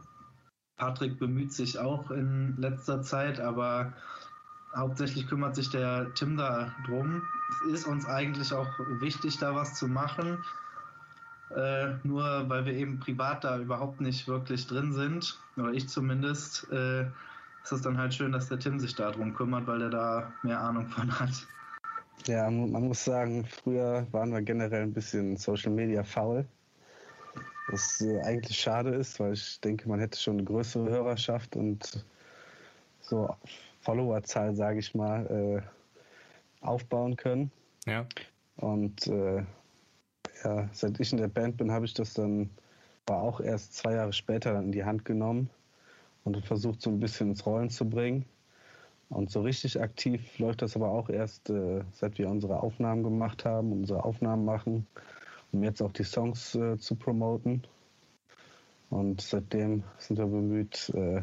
Patrick 0.76 1.20
bemüht 1.20 1.52
sich 1.52 1.78
auch 1.78 2.10
in 2.10 2.56
letzter 2.56 3.00
Zeit, 3.02 3.38
aber 3.38 3.92
hauptsächlich 4.74 5.28
kümmert 5.28 5.54
sich 5.54 5.70
der 5.70 6.12
Tim 6.14 6.36
da 6.36 6.74
drum. 6.86 7.22
Es 7.68 7.80
ist 7.80 7.86
uns 7.86 8.06
eigentlich 8.06 8.52
auch 8.52 8.68
wichtig, 9.00 9.38
da 9.38 9.54
was 9.54 9.74
zu 9.74 9.86
machen. 9.86 10.38
Äh, 11.54 11.94
nur 12.02 12.48
weil 12.48 12.64
wir 12.64 12.74
eben 12.74 12.98
privat 12.98 13.44
da 13.44 13.58
überhaupt 13.58 14.00
nicht 14.00 14.26
wirklich 14.26 14.66
drin 14.66 14.92
sind, 14.92 15.38
oder 15.56 15.72
ich 15.72 15.88
zumindest, 15.88 16.70
äh, 16.72 17.06
ist 17.64 17.72
es 17.72 17.82
dann 17.82 17.98
halt 17.98 18.14
schön, 18.14 18.32
dass 18.32 18.48
der 18.48 18.58
Tim 18.58 18.78
sich 18.78 18.94
darum 18.94 19.34
kümmert, 19.34 19.66
weil 19.66 19.82
er 19.82 19.90
da 19.90 20.32
mehr 20.42 20.60
Ahnung 20.60 20.88
von 20.88 21.18
hat. 21.18 21.46
Ja, 22.26 22.50
man 22.50 22.88
muss 22.88 23.04
sagen, 23.04 23.44
früher 23.44 24.06
waren 24.12 24.32
wir 24.32 24.42
generell 24.42 24.82
ein 24.82 24.92
bisschen 24.92 25.36
Social 25.36 25.72
Media 25.72 26.02
faul. 26.02 26.46
Was 27.68 28.00
äh, 28.00 28.20
eigentlich 28.22 28.58
schade 28.58 28.90
ist, 28.90 29.20
weil 29.20 29.32
ich 29.32 29.60
denke, 29.60 29.88
man 29.88 30.00
hätte 30.00 30.18
schon 30.18 30.34
eine 30.34 30.44
größere 30.44 30.88
Hörerschaft 30.88 31.56
und 31.56 32.04
so 33.00 33.34
Followerzahl, 33.80 34.54
sage 34.54 34.80
ich 34.80 34.94
mal, 34.94 35.26
äh, 35.26 36.66
aufbauen 36.66 37.16
können. 37.16 37.50
Ja. 37.86 38.06
Und 38.56 39.06
äh, 39.06 39.42
ja, 40.44 40.68
seit 40.72 41.00
ich 41.00 41.12
in 41.12 41.18
der 41.18 41.28
Band 41.28 41.56
bin, 41.56 41.70
habe 41.70 41.86
ich 41.86 41.94
das 41.94 42.12
dann, 42.14 42.50
war 43.06 43.22
auch 43.22 43.40
erst 43.40 43.76
zwei 43.76 43.94
Jahre 43.94 44.12
später 44.12 44.58
in 44.58 44.72
die 44.72 44.84
Hand 44.84 45.04
genommen 45.04 45.48
und 46.24 46.44
versucht 46.44 46.82
so 46.82 46.90
ein 46.90 47.00
bisschen 47.00 47.30
ins 47.30 47.46
Rollen 47.46 47.70
zu 47.70 47.88
bringen. 47.88 48.24
Und 49.08 49.30
so 49.30 49.42
richtig 49.42 49.80
aktiv 49.80 50.38
läuft 50.38 50.62
das 50.62 50.76
aber 50.76 50.88
auch 50.88 51.08
erst, 51.08 51.50
äh, 51.50 51.82
seit 51.92 52.18
wir 52.18 52.28
unsere 52.28 52.62
Aufnahmen 52.62 53.02
gemacht 53.02 53.44
haben, 53.44 53.72
unsere 53.72 54.04
Aufnahmen 54.04 54.44
machen, 54.44 54.86
um 55.52 55.64
jetzt 55.64 55.82
auch 55.82 55.92
die 55.92 56.04
Songs 56.04 56.54
äh, 56.54 56.78
zu 56.78 56.94
promoten. 56.94 57.64
Und 58.88 59.20
seitdem 59.20 59.82
sind 59.98 60.18
wir 60.18 60.26
bemüht, 60.26 60.90
äh, 60.94 61.22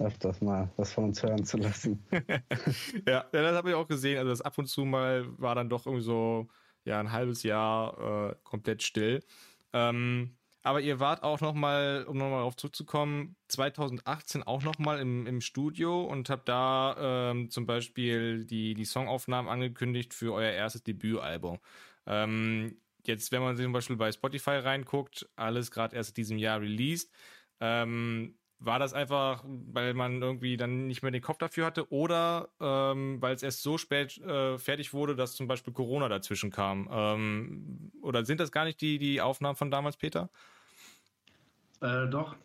öfters 0.00 0.40
mal 0.40 0.70
was 0.76 0.92
von 0.92 1.04
uns 1.04 1.22
hören 1.22 1.44
zu 1.44 1.58
lassen. 1.58 2.02
ja, 3.06 3.24
das 3.30 3.56
habe 3.56 3.70
ich 3.70 3.74
auch 3.76 3.86
gesehen. 3.86 4.18
Also 4.18 4.30
das 4.30 4.40
ab 4.40 4.58
und 4.58 4.66
zu 4.66 4.84
mal 4.84 5.26
war 5.38 5.54
dann 5.54 5.68
doch 5.68 5.86
irgendwie 5.86 6.04
so 6.04 6.48
ja 6.84 6.98
ein 6.98 7.12
halbes 7.12 7.42
Jahr 7.42 8.30
äh, 8.30 8.34
komplett 8.42 8.82
still. 8.82 9.20
Ähm, 9.72 10.34
aber 10.62 10.80
ihr 10.80 11.00
wart 11.00 11.22
auch 11.22 11.40
noch 11.40 11.54
mal, 11.54 12.04
um 12.06 12.18
nochmal 12.18 12.40
darauf 12.40 12.56
zurückzukommen, 12.56 13.36
2018 13.48 14.42
auch 14.42 14.62
noch 14.62 14.78
mal 14.78 15.00
im, 15.00 15.26
im 15.26 15.40
Studio 15.40 16.04
und 16.04 16.28
habt 16.28 16.48
da 16.48 17.30
ähm, 17.30 17.50
zum 17.50 17.66
Beispiel 17.66 18.44
die, 18.44 18.74
die 18.74 18.84
Songaufnahmen 18.84 19.50
angekündigt 19.50 20.12
für 20.12 20.34
euer 20.34 20.52
erstes 20.52 20.82
Debütalbum. 20.82 21.58
Ähm, 22.06 22.76
jetzt, 23.04 23.32
wenn 23.32 23.42
man 23.42 23.56
zum 23.56 23.72
Beispiel 23.72 23.96
bei 23.96 24.12
Spotify 24.12 24.56
reinguckt, 24.58 25.28
alles 25.36 25.70
gerade 25.70 25.96
erst 25.96 26.10
in 26.10 26.14
diesem 26.16 26.38
Jahr 26.38 26.60
released. 26.60 27.10
Ähm, 27.60 28.36
war 28.60 28.78
das 28.78 28.92
einfach, 28.92 29.42
weil 29.44 29.94
man 29.94 30.20
irgendwie 30.20 30.56
dann 30.56 30.86
nicht 30.86 31.02
mehr 31.02 31.10
den 31.10 31.22
Kopf 31.22 31.38
dafür 31.38 31.66
hatte 31.66 31.90
oder 31.90 32.50
ähm, 32.60 33.20
weil 33.20 33.34
es 33.34 33.42
erst 33.42 33.62
so 33.62 33.78
spät 33.78 34.18
äh, 34.18 34.58
fertig 34.58 34.92
wurde, 34.92 35.16
dass 35.16 35.34
zum 35.34 35.48
Beispiel 35.48 35.72
Corona 35.72 36.08
dazwischen 36.08 36.50
kam? 36.50 36.88
Ähm, 36.92 37.90
oder 38.02 38.24
sind 38.24 38.38
das 38.38 38.52
gar 38.52 38.64
nicht 38.64 38.80
die, 38.80 38.98
die 38.98 39.20
Aufnahmen 39.20 39.56
von 39.56 39.70
damals, 39.70 39.96
Peter? 39.96 40.28
Äh, 41.80 42.06
doch. 42.08 42.36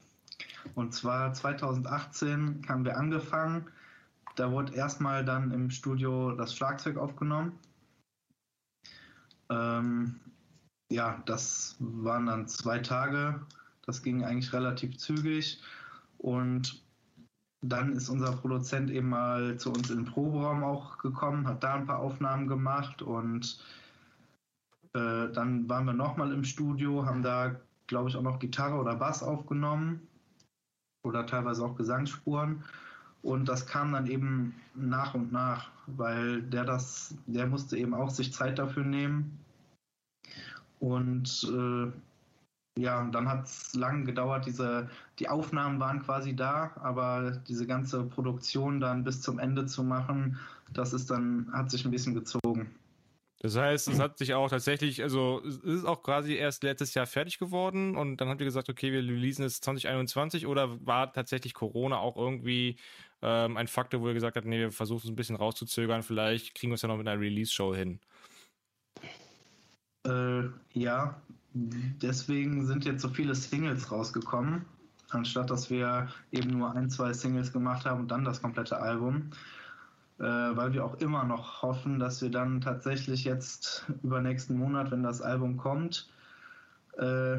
Und 0.73 0.93
zwar 0.93 1.33
2018 1.33 2.65
haben 2.67 2.85
wir 2.85 2.97
angefangen. 2.97 3.67
Da 4.35 4.51
wurde 4.51 4.73
erstmal 4.73 5.23
dann 5.23 5.51
im 5.51 5.69
Studio 5.69 6.31
das 6.31 6.55
Schlagzeug 6.55 6.97
aufgenommen. 6.97 7.59
Ähm, 9.49 10.19
ja, 10.89 11.21
das 11.25 11.75
waren 11.79 12.25
dann 12.25 12.47
zwei 12.47 12.79
Tage. 12.79 13.41
Das 13.85 14.01
ging 14.01 14.23
eigentlich 14.23 14.53
relativ 14.53 14.97
zügig. 14.97 15.61
Und 16.25 16.83
dann 17.61 17.93
ist 17.93 18.09
unser 18.09 18.31
Produzent 18.31 18.89
eben 18.89 19.09
mal 19.09 19.57
zu 19.57 19.69
uns 19.69 19.91
in 19.91 19.97
den 19.97 20.05
Proberaum 20.05 20.63
auch 20.63 20.97
gekommen, 20.97 21.47
hat 21.47 21.63
da 21.63 21.75
ein 21.75 21.85
paar 21.85 21.99
Aufnahmen 21.99 22.47
gemacht 22.47 23.03
und 23.03 23.63
äh, 24.95 25.31
dann 25.31 25.69
waren 25.69 25.85
wir 25.85 25.93
nochmal 25.93 26.33
im 26.33 26.43
Studio, 26.43 27.05
haben 27.05 27.21
da, 27.21 27.55
glaube 27.85 28.09
ich, 28.09 28.15
auch 28.15 28.23
noch 28.23 28.39
Gitarre 28.39 28.75
oder 28.79 28.95
Bass 28.95 29.21
aufgenommen 29.21 30.07
oder 31.03 31.27
teilweise 31.27 31.63
auch 31.63 31.75
Gesangsspuren. 31.75 32.63
Und 33.21 33.47
das 33.47 33.67
kam 33.67 33.93
dann 33.93 34.07
eben 34.07 34.55
nach 34.73 35.13
und 35.13 35.31
nach, 35.31 35.69
weil 35.85 36.41
der 36.41 36.65
das, 36.65 37.13
der 37.27 37.45
musste 37.45 37.77
eben 37.77 37.93
auch 37.93 38.09
sich 38.09 38.33
Zeit 38.33 38.57
dafür 38.57 38.83
nehmen. 38.83 39.37
Und 40.79 41.43
äh, 41.51 41.91
ja, 42.77 43.05
dann 43.11 43.27
hat 43.27 43.45
es 43.45 43.73
lang 43.73 44.05
gedauert, 44.05 44.45
diese, 44.45 44.89
die 45.19 45.29
Aufnahmen 45.29 45.79
waren 45.79 46.03
quasi 46.03 46.35
da, 46.35 46.71
aber 46.81 47.41
diese 47.47 47.65
ganze 47.65 48.03
Produktion 48.03 48.79
dann 48.79 49.03
bis 49.03 49.21
zum 49.21 49.39
Ende 49.39 49.65
zu 49.65 49.83
machen, 49.83 50.37
das 50.73 50.93
ist 50.93 51.09
dann, 51.09 51.49
hat 51.53 51.71
sich 51.71 51.85
ein 51.85 51.91
bisschen 51.91 52.13
gezogen. 52.13 52.75
Das 53.39 53.55
heißt, 53.55 53.89
es 53.89 53.99
hat 53.99 54.17
sich 54.17 54.33
auch 54.33 54.49
tatsächlich, 54.49 55.03
also 55.03 55.41
es 55.45 55.57
ist 55.57 55.85
auch 55.85 56.01
quasi 56.01 56.33
erst 56.33 56.63
letztes 56.63 56.95
Jahr 56.95 57.05
fertig 57.05 57.37
geworden 57.37 57.95
und 57.95 58.17
dann 58.17 58.27
habt 58.27 58.41
ihr 58.41 58.45
gesagt, 58.45 58.69
okay, 58.69 58.91
wir 58.91 58.99
releasen 58.99 59.45
es 59.45 59.61
2021 59.61 60.47
oder 60.47 60.83
war 60.85 61.13
tatsächlich 61.13 61.53
Corona 61.53 61.99
auch 61.99 62.17
irgendwie 62.17 62.77
ähm, 63.21 63.55
ein 63.55 63.67
Faktor, 63.67 64.01
wo 64.01 64.07
ihr 64.07 64.15
gesagt 64.15 64.35
habt, 64.35 64.47
nee, 64.47 64.59
wir 64.59 64.71
versuchen 64.71 65.03
es 65.03 65.09
ein 65.09 65.15
bisschen 65.15 65.35
rauszuzögern, 65.35 66.01
vielleicht 66.01 66.55
kriegen 66.55 66.71
wir 66.71 66.75
es 66.75 66.81
ja 66.81 66.87
noch 66.87 66.97
mit 66.97 67.07
einer 67.07 67.21
Release-Show 67.21 67.75
hin? 67.75 67.99
Äh, 70.07 70.45
ja, 70.73 71.21
deswegen 71.55 72.65
sind 72.65 72.85
jetzt 72.85 73.01
so 73.01 73.09
viele 73.09 73.33
Singles 73.33 73.91
rausgekommen, 73.91 74.65
anstatt 75.09 75.49
dass 75.49 75.69
wir 75.69 76.09
eben 76.31 76.51
nur 76.51 76.75
ein, 76.75 76.89
zwei 76.89 77.13
Singles 77.13 77.51
gemacht 77.53 77.85
haben 77.85 78.01
und 78.01 78.11
dann 78.11 78.25
das 78.25 78.41
komplette 78.41 78.77
Album. 78.79 79.31
Äh, 80.17 80.23
weil 80.23 80.71
wir 80.71 80.85
auch 80.85 80.95
immer 80.95 81.25
noch 81.25 81.61
hoffen, 81.61 81.99
dass 81.99 82.21
wir 82.21 82.29
dann 82.29 82.61
tatsächlich 82.61 83.25
jetzt 83.25 83.85
über 84.03 84.21
nächsten 84.21 84.57
Monat, 84.57 84.91
wenn 84.91 85.03
das 85.03 85.21
Album 85.21 85.57
kommt, 85.57 86.07
äh, 86.97 87.37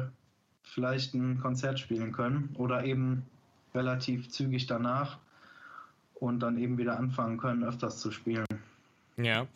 vielleicht 0.61 1.15
ein 1.15 1.39
Konzert 1.39 1.79
spielen 1.79 2.11
können 2.11 2.53
oder 2.55 2.83
eben 2.83 3.23
relativ 3.73 4.29
zügig 4.29 4.67
danach 4.67 5.17
und 6.15 6.39
dann 6.39 6.57
eben 6.57 6.77
wieder 6.77 6.99
anfangen 6.99 7.37
können, 7.37 7.63
öfters 7.63 7.99
zu 7.99 8.11
spielen. 8.11 8.45
Ja. 9.17 9.47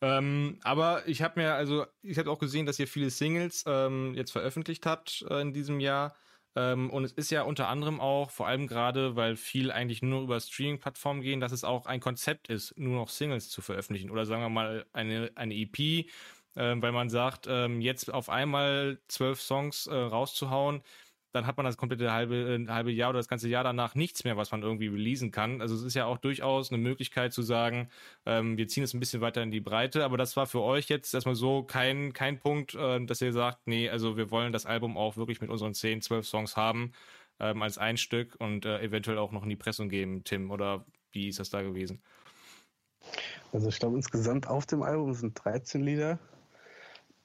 Ähm, 0.00 0.58
aber 0.62 1.06
ich 1.08 1.22
habe 1.22 1.40
mir, 1.40 1.54
also, 1.54 1.86
ich 2.02 2.18
habe 2.18 2.30
auch 2.30 2.38
gesehen, 2.38 2.66
dass 2.66 2.78
ihr 2.78 2.86
viele 2.86 3.10
Singles 3.10 3.64
ähm, 3.66 4.14
jetzt 4.14 4.30
veröffentlicht 4.30 4.86
habt 4.86 5.24
äh, 5.28 5.40
in 5.40 5.52
diesem 5.52 5.80
Jahr. 5.80 6.14
Ähm, 6.56 6.90
und 6.90 7.04
es 7.04 7.12
ist 7.12 7.30
ja 7.30 7.42
unter 7.42 7.68
anderem 7.68 8.00
auch, 8.00 8.30
vor 8.30 8.46
allem 8.46 8.66
gerade, 8.66 9.16
weil 9.16 9.36
viel 9.36 9.70
eigentlich 9.70 10.02
nur 10.02 10.22
über 10.22 10.40
Streaming-Plattformen 10.40 11.22
gehen, 11.22 11.40
dass 11.40 11.52
es 11.52 11.64
auch 11.64 11.86
ein 11.86 12.00
Konzept 12.00 12.48
ist, 12.48 12.76
nur 12.78 12.94
noch 12.96 13.08
Singles 13.08 13.48
zu 13.50 13.60
veröffentlichen. 13.60 14.10
Oder 14.10 14.26
sagen 14.26 14.42
wir 14.42 14.48
mal 14.48 14.86
eine, 14.92 15.30
eine 15.34 15.54
EP, 15.54 15.78
äh, 15.78 16.04
weil 16.54 16.92
man 16.92 17.10
sagt, 17.10 17.46
ähm, 17.48 17.80
jetzt 17.80 18.12
auf 18.12 18.28
einmal 18.28 19.00
zwölf 19.08 19.40
Songs 19.40 19.86
äh, 19.86 19.94
rauszuhauen, 19.94 20.82
dann 21.38 21.46
hat 21.46 21.56
man 21.56 21.64
das 21.64 21.76
komplette 21.76 22.12
halbe, 22.12 22.34
äh, 22.34 22.66
halbe 22.68 22.90
Jahr 22.90 23.10
oder 23.10 23.20
das 23.20 23.28
ganze 23.28 23.48
Jahr 23.48 23.62
danach 23.62 23.94
nichts 23.94 24.24
mehr, 24.24 24.36
was 24.36 24.50
man 24.50 24.62
irgendwie 24.62 24.88
releasen 24.88 25.30
kann. 25.30 25.62
Also 25.62 25.76
es 25.76 25.82
ist 25.82 25.94
ja 25.94 26.06
auch 26.06 26.18
durchaus 26.18 26.72
eine 26.72 26.82
Möglichkeit 26.82 27.32
zu 27.32 27.42
sagen, 27.42 27.88
ähm, 28.26 28.56
wir 28.56 28.66
ziehen 28.66 28.82
es 28.82 28.92
ein 28.92 29.00
bisschen 29.00 29.20
weiter 29.20 29.42
in 29.42 29.52
die 29.52 29.60
Breite, 29.60 30.04
aber 30.04 30.16
das 30.16 30.36
war 30.36 30.46
für 30.46 30.62
euch 30.62 30.88
jetzt 30.88 31.14
erstmal 31.14 31.36
so 31.36 31.62
kein, 31.62 32.12
kein 32.12 32.40
Punkt, 32.40 32.74
äh, 32.74 33.04
dass 33.06 33.22
ihr 33.22 33.32
sagt, 33.32 33.66
nee, 33.66 33.88
also 33.88 34.16
wir 34.16 34.32
wollen 34.32 34.52
das 34.52 34.66
Album 34.66 34.96
auch 34.96 35.16
wirklich 35.16 35.40
mit 35.40 35.48
unseren 35.48 35.74
10, 35.74 36.02
12 36.02 36.26
Songs 36.26 36.56
haben 36.56 36.92
ähm, 37.38 37.62
als 37.62 37.78
ein 37.78 37.96
Stück 37.96 38.34
und 38.40 38.64
äh, 38.64 38.80
eventuell 38.80 39.18
auch 39.18 39.30
noch 39.30 39.44
in 39.44 39.48
die 39.48 39.56
Pressung 39.56 39.88
geben, 39.88 40.24
Tim, 40.24 40.50
oder 40.50 40.84
wie 41.12 41.28
ist 41.28 41.38
das 41.38 41.50
da 41.50 41.62
gewesen? 41.62 42.02
Also 43.52 43.68
ich 43.68 43.78
glaube 43.78 43.96
insgesamt 43.96 44.48
auf 44.48 44.66
dem 44.66 44.82
Album 44.82 45.14
sind 45.14 45.38
13 45.44 45.82
Lieder. 45.82 46.18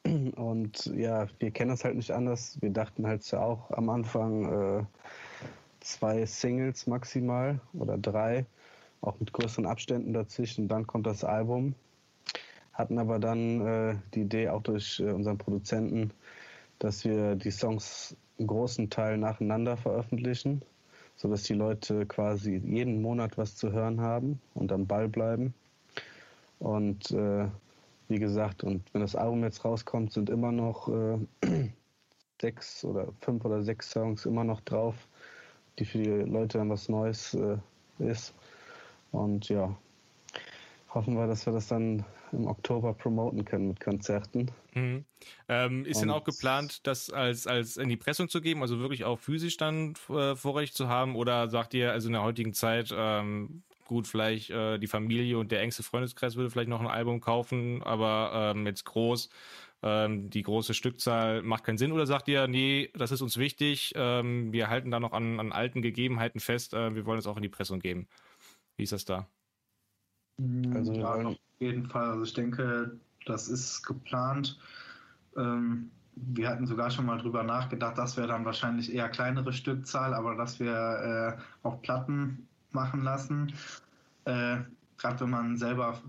Und 0.03 0.85
ja, 0.95 1.27
wir 1.39 1.51
kennen 1.51 1.69
das 1.69 1.85
halt 1.85 1.95
nicht 1.95 2.11
anders. 2.11 2.57
Wir 2.61 2.71
dachten 2.71 3.07
halt 3.07 3.33
auch 3.33 3.71
am 3.71 3.89
Anfang 3.89 4.81
äh, 4.81 4.83
zwei 5.79 6.25
Singles 6.25 6.87
maximal 6.87 7.59
oder 7.73 7.97
drei, 7.97 8.45
auch 9.01 9.19
mit 9.19 9.31
größeren 9.31 9.65
Abständen 9.65 10.13
dazwischen. 10.13 10.67
Dann 10.67 10.87
kommt 10.87 11.07
das 11.07 11.23
Album. 11.23 11.75
Hatten 12.73 12.97
aber 12.97 13.19
dann 13.19 13.61
äh, 13.65 13.95
die 14.13 14.21
Idee 14.21 14.49
auch 14.49 14.63
durch 14.63 14.99
äh, 14.99 15.11
unseren 15.11 15.37
Produzenten, 15.37 16.11
dass 16.79 17.05
wir 17.05 17.35
die 17.35 17.51
Songs 17.51 18.17
einen 18.39 18.47
großen 18.47 18.89
Teil 18.89 19.17
nacheinander 19.17 19.77
veröffentlichen, 19.77 20.63
sodass 21.15 21.43
die 21.43 21.53
Leute 21.53 22.05
quasi 22.07 22.55
jeden 22.65 23.01
Monat 23.01 23.37
was 23.37 23.55
zu 23.55 23.71
hören 23.71 24.01
haben 24.01 24.41
und 24.53 24.71
am 24.71 24.87
Ball 24.87 25.07
bleiben. 25.07 25.53
Und 26.59 27.11
äh, 27.11 27.47
wie 28.07 28.19
gesagt, 28.19 28.63
und 28.63 28.83
wenn 28.93 29.01
das 29.01 29.15
Album 29.15 29.43
jetzt 29.43 29.63
rauskommt, 29.63 30.11
sind 30.13 30.29
immer 30.29 30.51
noch 30.51 30.89
äh, 30.89 31.17
sechs 32.41 32.83
oder 32.83 33.07
fünf 33.21 33.45
oder 33.45 33.63
sechs 33.63 33.91
Songs 33.91 34.25
immer 34.25 34.43
noch 34.43 34.61
drauf, 34.61 34.95
die 35.79 35.85
für 35.85 35.99
die 35.99 36.09
Leute 36.09 36.57
dann 36.57 36.69
was 36.69 36.89
Neues 36.89 37.33
äh, 37.33 37.57
ist. 37.99 38.33
Und 39.11 39.49
ja, 39.49 39.75
hoffen 40.93 41.15
wir, 41.15 41.27
dass 41.27 41.45
wir 41.45 41.53
das 41.53 41.67
dann 41.67 42.05
im 42.31 42.47
Oktober 42.47 42.93
promoten 42.93 43.45
können 43.45 43.69
mit 43.69 43.79
Konzerten. 43.79 44.51
Mhm. 44.73 45.05
Ähm, 45.47 45.85
ist 45.85 46.01
denn 46.01 46.09
auch 46.09 46.23
geplant, 46.23 46.85
das 46.87 47.09
als, 47.09 47.47
als 47.47 47.77
in 47.77 47.89
die 47.89 47.97
Pressung 47.97 48.27
zu 48.27 48.41
geben, 48.41 48.61
also 48.61 48.79
wirklich 48.79 49.03
auch 49.03 49.19
physisch 49.19 49.57
dann 49.57 49.93
äh, 50.09 50.35
vorrecht 50.35 50.75
zu 50.75 50.87
haben? 50.87 51.15
Oder 51.15 51.47
sagt 51.49 51.73
ihr, 51.73 51.91
also 51.91 52.07
in 52.07 52.13
der 52.13 52.23
heutigen 52.23 52.53
Zeit, 52.53 52.93
ähm, 52.95 53.63
gut, 53.85 54.07
vielleicht 54.07 54.49
äh, 54.49 54.77
die 54.79 54.87
Familie 54.87 55.37
und 55.37 55.51
der 55.51 55.61
engste 55.61 55.83
Freundeskreis 55.83 56.35
würde 56.35 56.49
vielleicht 56.49 56.69
noch 56.69 56.81
ein 56.81 56.87
Album 56.87 57.21
kaufen, 57.21 57.83
aber 57.83 58.53
ähm, 58.55 58.65
jetzt 58.65 58.85
groß, 58.85 59.29
ähm, 59.83 60.29
die 60.29 60.43
große 60.43 60.73
Stückzahl 60.73 61.43
macht 61.43 61.65
keinen 61.65 61.77
Sinn? 61.77 61.91
Oder 61.91 62.05
sagt 62.05 62.27
ihr, 62.27 62.47
nee, 62.47 62.89
das 62.95 63.11
ist 63.11 63.21
uns 63.21 63.37
wichtig, 63.37 63.93
ähm, 63.95 64.51
wir 64.53 64.69
halten 64.69 64.91
da 64.91 64.99
noch 64.99 65.11
an, 65.11 65.39
an 65.39 65.51
alten 65.51 65.81
Gegebenheiten 65.81 66.39
fest, 66.39 66.73
äh, 66.73 66.95
wir 66.95 67.05
wollen 67.05 67.19
es 67.19 67.27
auch 67.27 67.37
in 67.37 67.43
die 67.43 67.49
Pressung 67.49 67.79
geben? 67.79 68.07
Wie 68.77 68.83
ist 68.83 68.93
das 68.93 69.05
da? 69.05 69.27
Also 70.73 70.93
ja, 70.93 71.13
auf 71.13 71.37
jeden 71.59 71.87
Fall. 71.87 72.11
Also 72.11 72.23
ich 72.23 72.33
denke, 72.33 72.97
das 73.25 73.47
ist 73.47 73.83
geplant. 73.83 74.57
Ähm, 75.37 75.91
wir 76.15 76.49
hatten 76.49 76.67
sogar 76.67 76.91
schon 76.91 77.05
mal 77.05 77.17
drüber 77.17 77.43
nachgedacht, 77.43 77.97
dass 77.97 78.17
wir 78.17 78.27
dann 78.27 78.45
wahrscheinlich 78.45 78.93
eher 78.93 79.09
kleinere 79.09 79.53
Stückzahl, 79.53 80.13
aber 80.13 80.35
dass 80.35 80.59
wir 80.59 81.37
äh, 81.37 81.67
auch 81.67 81.81
Platten 81.81 82.47
machen 82.73 83.03
lassen. 83.03 83.53
Äh, 84.25 84.59
Gerade 84.97 85.21
wenn 85.21 85.31
man 85.31 85.57
selber 85.57 86.01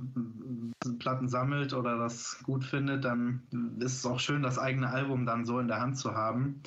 Platten 1.01 1.29
sammelt 1.29 1.73
oder 1.73 1.99
das 1.99 2.39
gut 2.45 2.65
findet, 2.65 3.05
dann 3.05 3.43
ist 3.81 3.97
es 3.97 4.07
auch 4.07 4.21
schön, 4.21 4.43
das 4.43 4.59
eigene 4.59 4.89
Album 4.89 5.27
dann 5.27 5.45
so 5.45 5.59
in 5.59 5.67
der 5.67 5.81
Hand 5.81 5.99
zu 5.99 6.15
haben. 6.15 6.61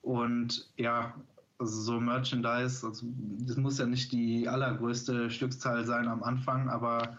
Und 0.00 0.70
ja, 0.76 1.14
also 1.58 1.80
so 1.80 2.00
Merchandise, 2.00 2.86
also 2.86 3.06
das 3.40 3.56
muss 3.56 3.78
ja 3.78 3.86
nicht 3.86 4.12
die 4.12 4.48
allergrößte 4.48 5.30
Stückzahl 5.30 5.84
sein 5.84 6.08
am 6.08 6.22
Anfang, 6.22 6.70
aber 6.70 7.18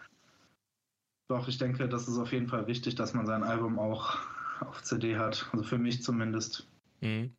doch, 1.27 1.47
ich 1.47 1.57
denke, 1.57 1.87
das 1.87 2.07
ist 2.07 2.17
auf 2.17 2.31
jeden 2.31 2.47
Fall 2.47 2.67
wichtig, 2.67 2.95
dass 2.95 3.13
man 3.13 3.25
sein 3.25 3.43
Album 3.43 3.79
auch 3.79 4.17
auf 4.59 4.83
CD 4.83 5.17
hat. 5.17 5.49
Also 5.51 5.63
für 5.63 5.77
mich 5.77 6.03
zumindest. 6.03 6.67
Mhm. 7.01 7.31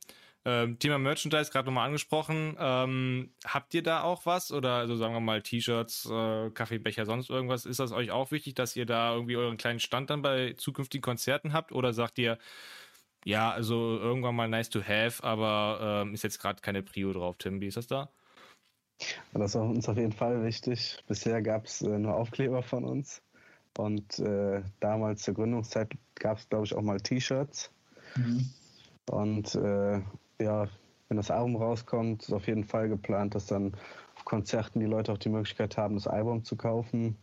Ähm, 0.46 0.78
Thema 0.78 0.98
Merchandise 0.98 1.50
gerade 1.50 1.66
nochmal 1.66 1.86
angesprochen. 1.86 2.56
Ähm, 2.58 3.30
habt 3.46 3.72
ihr 3.72 3.82
da 3.82 4.02
auch 4.02 4.26
was? 4.26 4.52
Oder 4.52 4.74
also 4.74 4.94
sagen 4.96 5.14
wir 5.14 5.20
mal 5.20 5.40
T-Shirts, 5.40 6.06
äh, 6.10 6.50
Kaffeebecher, 6.50 7.06
sonst 7.06 7.30
irgendwas? 7.30 7.64
Ist 7.64 7.80
das 7.80 7.92
euch 7.92 8.10
auch 8.10 8.30
wichtig, 8.30 8.54
dass 8.54 8.76
ihr 8.76 8.84
da 8.84 9.14
irgendwie 9.14 9.36
euren 9.36 9.56
kleinen 9.56 9.80
Stand 9.80 10.10
dann 10.10 10.22
bei 10.22 10.52
zukünftigen 10.52 11.02
Konzerten 11.02 11.52
habt? 11.54 11.72
Oder 11.72 11.94
sagt 11.94 12.18
ihr, 12.18 12.38
ja, 13.24 13.50
also 13.50 13.98
irgendwann 13.98 14.36
mal 14.36 14.48
nice 14.48 14.68
to 14.68 14.82
have, 14.82 15.24
aber 15.24 16.02
ähm, 16.04 16.12
ist 16.12 16.24
jetzt 16.24 16.38
gerade 16.40 16.60
keine 16.60 16.82
Prio 16.82 17.12
drauf, 17.12 17.36
Tim? 17.38 17.60
Wie 17.62 17.68
ist 17.68 17.78
das 17.78 17.86
da? 17.86 18.10
Das 19.32 19.54
ist 19.54 19.56
uns 19.56 19.88
auf 19.88 19.96
jeden 19.96 20.12
Fall 20.12 20.44
wichtig. 20.44 20.98
Bisher 21.08 21.40
gab 21.40 21.64
es 21.64 21.80
äh, 21.80 21.98
nur 21.98 22.14
Aufkleber 22.14 22.62
von 22.62 22.84
uns. 22.84 23.22
Und 23.76 24.18
äh, 24.20 24.62
damals 24.80 25.22
zur 25.22 25.34
Gründungszeit 25.34 25.90
gab 26.14 26.38
es, 26.38 26.48
glaube 26.48 26.66
ich, 26.66 26.74
auch 26.74 26.82
mal 26.82 27.00
T-Shirts. 27.00 27.70
Mhm. 28.16 28.50
Und 29.10 29.54
äh, 29.56 30.00
ja, 30.40 30.68
wenn 31.08 31.16
das 31.16 31.30
Album 31.30 31.56
rauskommt, 31.56 32.22
ist 32.22 32.32
auf 32.32 32.46
jeden 32.46 32.64
Fall 32.64 32.88
geplant, 32.88 33.34
dass 33.34 33.46
dann 33.46 33.74
auf 34.16 34.24
Konzerten 34.24 34.80
die 34.80 34.86
Leute 34.86 35.12
auch 35.12 35.18
die 35.18 35.28
Möglichkeit 35.28 35.76
haben, 35.76 35.94
das 35.94 36.06
Album 36.06 36.44
zu 36.44 36.56
kaufen. 36.56 37.16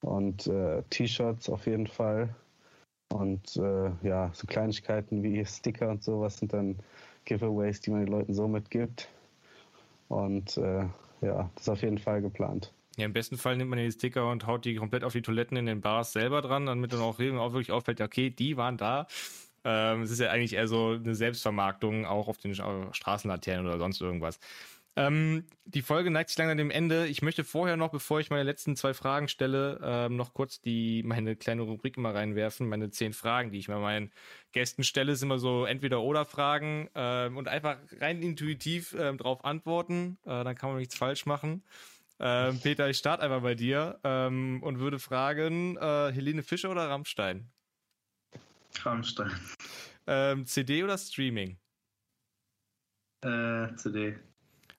Und 0.00 0.46
äh, 0.46 0.82
T-Shirts 0.90 1.48
auf 1.48 1.66
jeden 1.66 1.86
Fall. 1.86 2.34
Und 3.12 3.56
äh, 3.56 3.90
ja, 4.02 4.30
so 4.32 4.46
Kleinigkeiten 4.46 5.22
wie 5.22 5.44
Sticker 5.44 5.88
und 5.90 6.02
sowas 6.02 6.38
sind 6.38 6.52
dann 6.52 6.76
Giveaways, 7.24 7.80
die 7.80 7.90
man 7.90 8.04
den 8.04 8.12
Leuten 8.12 8.34
so 8.34 8.46
mitgibt. 8.48 9.08
Und 10.08 10.56
äh, 10.56 10.84
ja, 11.20 11.50
das 11.54 11.62
ist 11.62 11.68
auf 11.68 11.82
jeden 11.82 11.98
Fall 11.98 12.22
geplant. 12.22 12.72
Ja, 12.96 13.04
im 13.04 13.12
besten 13.12 13.36
Fall 13.36 13.56
nimmt 13.56 13.70
man 13.70 13.78
die 13.78 13.90
Sticker 13.92 14.30
und 14.30 14.46
haut 14.46 14.64
die 14.64 14.74
komplett 14.74 15.04
auf 15.04 15.12
die 15.12 15.22
Toiletten 15.22 15.56
in 15.56 15.66
den 15.66 15.80
Bars 15.80 16.12
selber 16.12 16.42
dran, 16.42 16.66
damit 16.66 16.92
dann 16.92 17.00
auch 17.00 17.18
wirklich 17.18 17.70
auffällt, 17.70 18.00
okay, 18.00 18.30
die 18.30 18.56
waren 18.56 18.76
da. 18.76 19.06
Ähm, 19.64 20.02
es 20.02 20.10
ist 20.10 20.20
ja 20.20 20.30
eigentlich 20.30 20.54
eher 20.54 20.68
so 20.68 20.92
eine 20.92 21.14
Selbstvermarktung, 21.14 22.06
auch 22.06 22.28
auf 22.28 22.38
den 22.38 22.54
Straßenlaternen 22.54 23.66
oder 23.66 23.78
sonst 23.78 24.00
irgendwas. 24.00 24.38
Ähm, 24.98 25.44
die 25.64 25.82
Folge 25.82 26.10
neigt 26.10 26.30
sich 26.30 26.38
langsam 26.38 26.58
dem 26.58 26.72
Ende. 26.72 27.06
Ich 27.06 27.22
möchte 27.22 27.44
vorher 27.44 27.76
noch, 27.76 27.90
bevor 27.90 28.18
ich 28.18 28.30
meine 28.30 28.42
letzten 28.42 28.74
zwei 28.74 28.94
Fragen 28.94 29.28
stelle, 29.28 29.78
ähm, 29.80 30.16
noch 30.16 30.34
kurz 30.34 30.60
die 30.60 31.04
meine 31.04 31.36
kleine 31.36 31.62
Rubrik 31.62 31.96
mal 31.98 32.12
reinwerfen. 32.12 32.68
Meine 32.68 32.90
zehn 32.90 33.12
Fragen, 33.12 33.52
die 33.52 33.58
ich 33.58 33.68
mir 33.68 33.78
meinen 33.78 34.10
Gästen 34.50 34.82
stelle, 34.82 35.14
sind 35.14 35.28
immer 35.28 35.38
so 35.38 35.66
entweder 35.66 36.02
oder 36.02 36.24
Fragen 36.24 36.90
ähm, 36.96 37.36
und 37.36 37.46
einfach 37.46 37.76
rein 38.00 38.20
intuitiv 38.22 38.96
ähm, 38.98 39.18
drauf 39.18 39.44
antworten. 39.44 40.18
Äh, 40.24 40.42
dann 40.42 40.56
kann 40.56 40.70
man 40.70 40.78
nichts 40.80 40.96
falsch 40.96 41.26
machen. 41.26 41.62
Ähm, 42.18 42.58
Peter, 42.60 42.88
ich 42.88 42.98
starte 42.98 43.22
einfach 43.22 43.42
bei 43.42 43.54
dir 43.54 44.00
ähm, 44.02 44.60
und 44.64 44.80
würde 44.80 44.98
fragen, 44.98 45.76
äh, 45.76 46.10
Helene 46.12 46.42
Fischer 46.42 46.70
oder 46.70 46.88
Rammstein? 46.88 47.48
Rammstein. 48.84 49.32
Ähm, 50.06 50.46
CD 50.46 50.82
oder 50.82 50.96
Streaming? 50.96 51.58
Äh, 53.22 53.74
CD. 53.76 54.18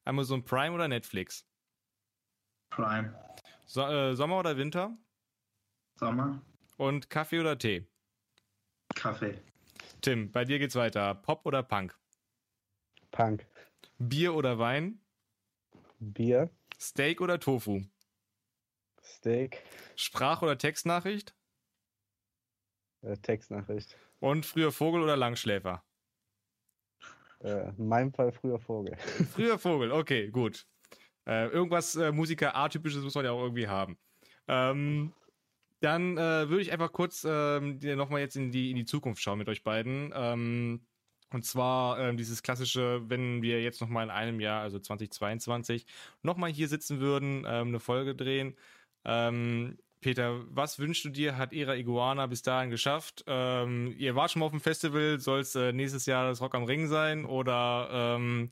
Amazon 0.06 0.44
Prime 0.44 0.74
oder 0.74 0.88
Netflix? 0.88 1.46
Prime. 2.72 3.14
So, 3.66 3.82
äh, 3.82 4.16
Sommer 4.16 4.40
oder 4.40 4.58
Winter? 4.58 4.98
Sommer. 6.00 6.42
Und 6.78 7.10
Kaffee 7.10 7.40
oder 7.40 7.58
Tee? 7.58 7.86
Kaffee. 8.96 9.40
Tim, 10.02 10.32
bei 10.32 10.46
dir 10.46 10.60
geht's 10.60 10.76
weiter. 10.76 11.16
Pop 11.16 11.46
oder 11.46 11.62
Punk? 11.62 11.98
Punk. 13.12 13.46
Bier 13.98 14.34
oder 14.34 14.58
Wein? 14.60 15.02
Bier. 16.00 16.50
Steak 16.80 17.20
oder 17.22 17.40
Tofu? 17.40 17.84
Steak. 19.04 19.62
Sprach- 19.96 20.42
oder 20.42 20.58
Textnachricht? 20.58 21.36
Äh, 23.02 23.18
Textnachricht. 23.18 23.96
Und 24.20 24.46
früher 24.46 24.72
Vogel 24.72 25.02
oder 25.02 25.16
Langschläfer? 25.16 25.84
Äh, 27.42 27.70
in 27.70 27.88
meinem 27.88 28.14
Fall 28.14 28.32
früher 28.32 28.60
Vogel. 28.60 28.98
früher 29.34 29.58
Vogel, 29.58 29.92
okay, 29.92 30.30
gut. 30.30 30.66
Äh, 31.26 31.48
irgendwas 31.48 31.96
äh, 31.96 32.12
Musiker-atypisches 32.12 33.04
muss 33.04 33.16
man 33.16 33.26
ja 33.26 33.32
auch 33.32 33.42
irgendwie 33.42 33.68
haben. 33.68 33.98
Ähm, 34.48 35.14
dann 35.80 36.18
äh, 36.18 36.50
würde 36.50 36.62
ich 36.62 36.72
einfach 36.72 36.92
kurz 36.92 37.26
ähm, 37.28 37.80
nochmal 37.80 38.20
jetzt 38.20 38.36
in 38.36 38.52
die, 38.52 38.72
in 38.72 38.76
die 38.76 38.86
Zukunft 38.86 39.22
schauen 39.22 39.38
mit 39.38 39.48
euch 39.48 39.64
beiden. 39.64 40.12
Ähm, 40.14 40.82
und 41.32 41.46
zwar 41.46 42.00
ähm, 42.00 42.18
dieses 42.18 42.42
klassische, 42.42 43.08
wenn 43.08 43.42
wir 43.42 43.62
jetzt 43.62 43.80
nochmal 43.80 44.04
in 44.04 44.10
einem 44.10 44.40
Jahr, 44.40 44.62
also 44.62 44.80
2022, 44.80 45.86
nochmal 46.24 46.52
hier 46.52 46.68
sitzen 46.68 47.00
würden, 47.00 47.46
ähm, 47.48 47.70
eine 47.70 47.80
Folge 47.80 48.16
drehen. 48.16 48.58
Ähm, 49.06 49.78
Peter, 50.02 50.42
was 50.50 50.80
wünschst 50.80 51.04
du 51.06 51.10
dir, 51.10 51.38
hat 51.38 51.52
Era 51.54 51.76
Iguana 51.76 52.26
bis 52.28 52.42
dahin 52.42 52.70
geschafft? 52.70 53.24
Ähm, 53.28 53.94
ihr 53.98 54.16
wart 54.16 54.32
schon 54.32 54.40
mal 54.40 54.46
auf 54.46 54.52
dem 54.52 54.62
Festival, 54.62 55.20
soll 55.20 55.42
es 55.42 55.56
äh, 55.56 55.74
nächstes 55.74 56.06
Jahr 56.06 56.28
das 56.28 56.42
Rock 56.42 56.56
am 56.56 56.64
Ring 56.64 56.88
sein 56.88 57.26
oder 57.26 57.90
ähm, 57.92 58.52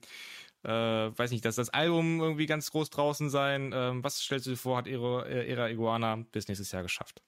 äh, 0.63 0.69
weiß 0.69 1.31
nicht, 1.31 1.45
dass 1.45 1.55
das 1.55 1.69
Album 1.69 2.19
irgendwie 2.19 2.45
ganz 2.47 2.71
groß 2.71 2.89
draußen 2.89 3.29
sein? 3.29 3.71
Ähm, 3.73 4.03
was 4.03 4.19
stellst 4.19 4.45
du 4.47 4.51
dir 4.51 4.57
vor, 4.57 4.77
hat 4.77 4.87
Era, 4.87 5.25
äh, 5.25 5.47
Era 5.47 5.69
Iguana 5.69 6.17
bis 6.31 6.47
nächstes 6.49 6.71
Jahr 6.73 6.83
geschafft? 6.83 7.21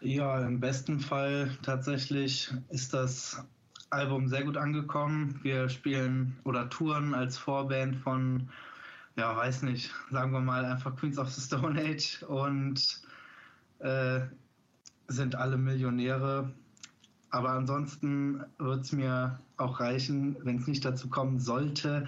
Ja, 0.00 0.44
im 0.46 0.60
besten 0.60 1.00
Fall 1.00 1.56
tatsächlich 1.62 2.52
ist 2.68 2.94
das 2.94 3.44
Album 3.90 4.28
sehr 4.28 4.44
gut 4.44 4.56
angekommen. 4.56 5.38
Wir 5.42 5.68
spielen 5.68 6.38
oder 6.44 6.68
touren 6.68 7.14
als 7.14 7.38
Vorband 7.38 7.96
von, 7.96 8.48
ja, 9.18 9.36
weiß 9.36 9.62
nicht, 9.62 9.92
sagen 10.10 10.32
wir 10.32 10.40
mal 10.40 10.64
einfach 10.64 10.96
Queens 10.96 11.18
of 11.18 11.30
the 11.30 11.40
Stone 11.40 11.78
Age 11.78 12.22
und 12.22 13.02
äh, 13.80 14.20
sind 15.08 15.34
alle 15.34 15.58
Millionäre. 15.58 16.52
Aber 17.30 17.50
ansonsten 17.50 18.42
wird 18.58 18.84
es 18.84 18.92
mir 18.92 19.38
auch 19.58 19.80
reichen, 19.80 20.36
wenn 20.44 20.56
es 20.56 20.66
nicht 20.66 20.84
dazu 20.84 21.10
kommen 21.10 21.38
sollte, 21.38 22.06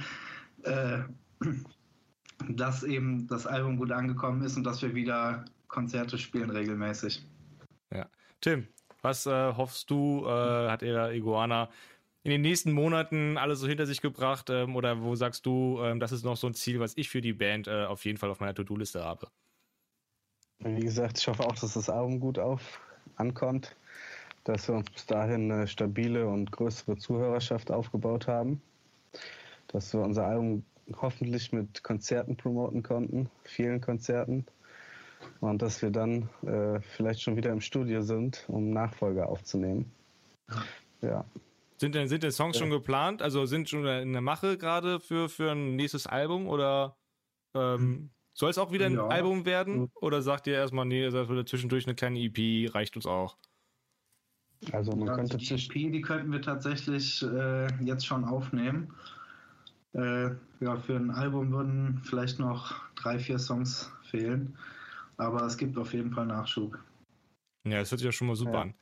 äh, 0.62 1.00
dass 2.48 2.84
eben 2.84 3.26
das 3.26 3.46
Album 3.46 3.76
gut 3.76 3.92
angekommen 3.92 4.42
ist 4.42 4.56
und 4.56 4.64
dass 4.64 4.80
wir 4.80 4.94
wieder 4.94 5.44
Konzerte 5.68 6.16
spielen 6.16 6.50
regelmäßig. 6.50 7.26
Ja. 7.92 8.06
Tim, 8.40 8.66
was 9.02 9.26
äh, 9.26 9.52
hoffst 9.54 9.90
du, 9.90 10.24
äh, 10.26 10.70
hat 10.70 10.82
Era 10.82 11.12
Iguana 11.12 11.68
in 12.22 12.30
den 12.30 12.42
nächsten 12.42 12.72
Monaten 12.72 13.38
alles 13.38 13.60
so 13.60 13.66
hinter 13.66 13.86
sich 13.86 14.00
gebracht? 14.00 14.50
Ähm, 14.50 14.76
oder 14.76 15.02
wo 15.02 15.14
sagst 15.14 15.46
du, 15.46 15.80
ähm, 15.82 16.00
das 16.00 16.12
ist 16.12 16.24
noch 16.24 16.36
so 16.36 16.46
ein 16.46 16.54
Ziel, 16.54 16.80
was 16.80 16.96
ich 16.96 17.08
für 17.08 17.20
die 17.20 17.32
Band 17.32 17.68
äh, 17.68 17.84
auf 17.84 18.04
jeden 18.04 18.18
Fall 18.18 18.30
auf 18.30 18.40
meiner 18.40 18.54
To-Do-Liste 18.54 19.02
habe? 19.02 19.28
Wie 20.58 20.80
gesagt, 20.80 21.18
ich 21.18 21.26
hoffe 21.26 21.44
auch, 21.44 21.54
dass 21.54 21.72
das 21.72 21.88
Album 21.88 22.20
gut 22.20 22.38
auf 22.38 22.80
ankommt, 23.16 23.76
dass 24.44 24.68
wir 24.68 24.74
uns 24.74 24.90
bis 24.90 25.06
dahin 25.06 25.50
eine 25.50 25.66
stabile 25.66 26.26
und 26.26 26.52
größere 26.52 26.96
Zuhörerschaft 26.96 27.70
aufgebaut 27.70 28.26
haben, 28.26 28.60
dass 29.68 29.92
wir 29.94 30.00
unser 30.00 30.26
Album 30.26 30.64
hoffentlich 30.96 31.52
mit 31.52 31.82
Konzerten 31.82 32.36
promoten 32.36 32.82
konnten, 32.82 33.30
vielen 33.44 33.80
Konzerten, 33.80 34.44
und 35.40 35.62
dass 35.62 35.82
wir 35.82 35.90
dann 35.90 36.28
äh, 36.46 36.80
vielleicht 36.80 37.22
schon 37.22 37.36
wieder 37.36 37.52
im 37.52 37.60
Studio 37.60 38.02
sind, 38.02 38.44
um 38.48 38.70
Nachfolger 38.70 39.28
aufzunehmen. 39.28 39.90
Ja. 41.02 41.24
Sind 41.80 41.94
denn, 41.94 42.08
sind 42.08 42.22
denn 42.22 42.30
Songs 42.30 42.56
ja. 42.56 42.60
schon 42.60 42.70
geplant? 42.70 43.22
Also 43.22 43.46
sind 43.46 43.70
schon 43.70 43.86
in 43.86 44.12
der 44.12 44.20
Mache 44.20 44.58
gerade 44.58 45.00
für, 45.00 45.30
für 45.30 45.52
ein 45.52 45.76
nächstes 45.76 46.06
Album 46.06 46.46
oder 46.46 46.98
ähm, 47.54 48.10
soll 48.34 48.50
es 48.50 48.58
auch 48.58 48.70
wieder 48.70 48.84
ein 48.84 48.96
ja. 48.96 49.06
Album 49.06 49.46
werden? 49.46 49.90
Oder 49.94 50.20
sagt 50.20 50.46
ihr 50.46 50.52
erstmal, 50.52 50.84
nee, 50.84 51.08
das 51.08 51.28
wird 51.30 51.48
zwischendurch 51.48 51.86
eine 51.86 51.94
kleine 51.94 52.20
EP, 52.20 52.74
reicht 52.74 52.96
uns 52.96 53.06
auch? 53.06 53.38
Also 54.72 54.92
man 54.92 55.08
ja, 55.08 55.14
könnte 55.14 55.38
die 55.38 55.54
EP, 55.54 55.72
die 55.72 56.02
könnten 56.02 56.30
wir 56.30 56.42
tatsächlich 56.42 57.22
äh, 57.22 57.66
jetzt 57.82 58.04
schon 58.04 58.26
aufnehmen. 58.26 58.94
Äh, 59.94 60.32
ja, 60.60 60.76
für 60.76 60.96
ein 60.96 61.10
Album 61.10 61.50
würden 61.50 62.02
vielleicht 62.04 62.38
noch 62.38 62.74
drei, 62.94 63.18
vier 63.18 63.38
Songs 63.38 63.90
fehlen. 64.02 64.54
Aber 65.16 65.46
es 65.46 65.56
gibt 65.56 65.78
auf 65.78 65.94
jeden 65.94 66.12
Fall 66.12 66.26
Nachschub. 66.26 66.78
Ja, 67.64 67.78
das 67.78 67.90
hört 67.90 68.00
sich 68.00 68.06
ja 68.06 68.12
schon 68.12 68.26
mal 68.26 68.36
super 68.36 68.52
ja. 68.52 68.60
an. 68.60 68.74